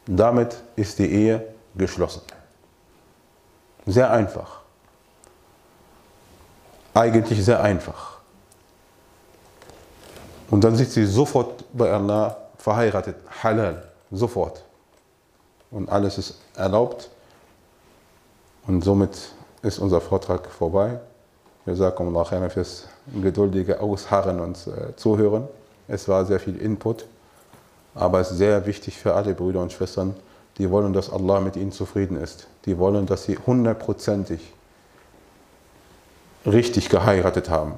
[0.08, 1.46] Damit ist die Ehe
[1.76, 2.22] geschlossen.
[3.86, 4.62] Sehr einfach.
[6.94, 8.18] Eigentlich sehr einfach.
[10.50, 14.64] Und dann sind sie sofort bei Allah verheiratet, halal, sofort.
[15.72, 17.10] Und alles ist erlaubt.
[18.66, 19.32] Und somit
[19.62, 21.00] ist unser Vortrag vorbei.
[21.66, 22.88] Wir sagen Allah fürs
[23.22, 25.48] geduldige Ausharren und äh, Zuhören.
[25.88, 27.06] Es war sehr viel Input.
[27.98, 30.16] Aber es ist sehr wichtig für alle Brüder und Schwestern,
[30.60, 32.48] die wollen, dass Allah mit ihnen zufrieden ist.
[32.66, 34.54] Die wollen, dass sie hundertprozentig
[36.46, 37.74] richtig geheiratet haben.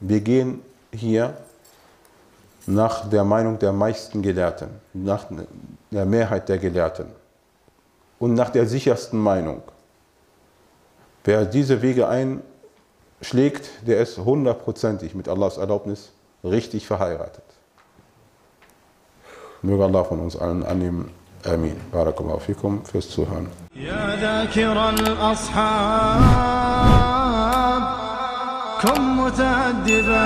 [0.00, 0.62] Wir gehen
[0.92, 1.36] hier
[2.66, 5.26] nach der Meinung der meisten Gelehrten, nach
[5.90, 7.06] der Mehrheit der Gelehrten
[8.18, 9.62] und nach der sichersten Meinung.
[11.24, 16.12] Wer diese Wege einschlägt, der ist hundertprozentig mit Allahs Erlaubnis
[16.44, 17.44] richtig verheiratet.
[19.64, 21.04] نرجو الله from us and أن
[21.46, 21.76] آمين.
[21.92, 22.82] بارك الله فيكم.
[22.92, 23.46] في السهان
[23.76, 26.22] يا ذاكر الأصحاب
[28.82, 30.24] كن متأدبا.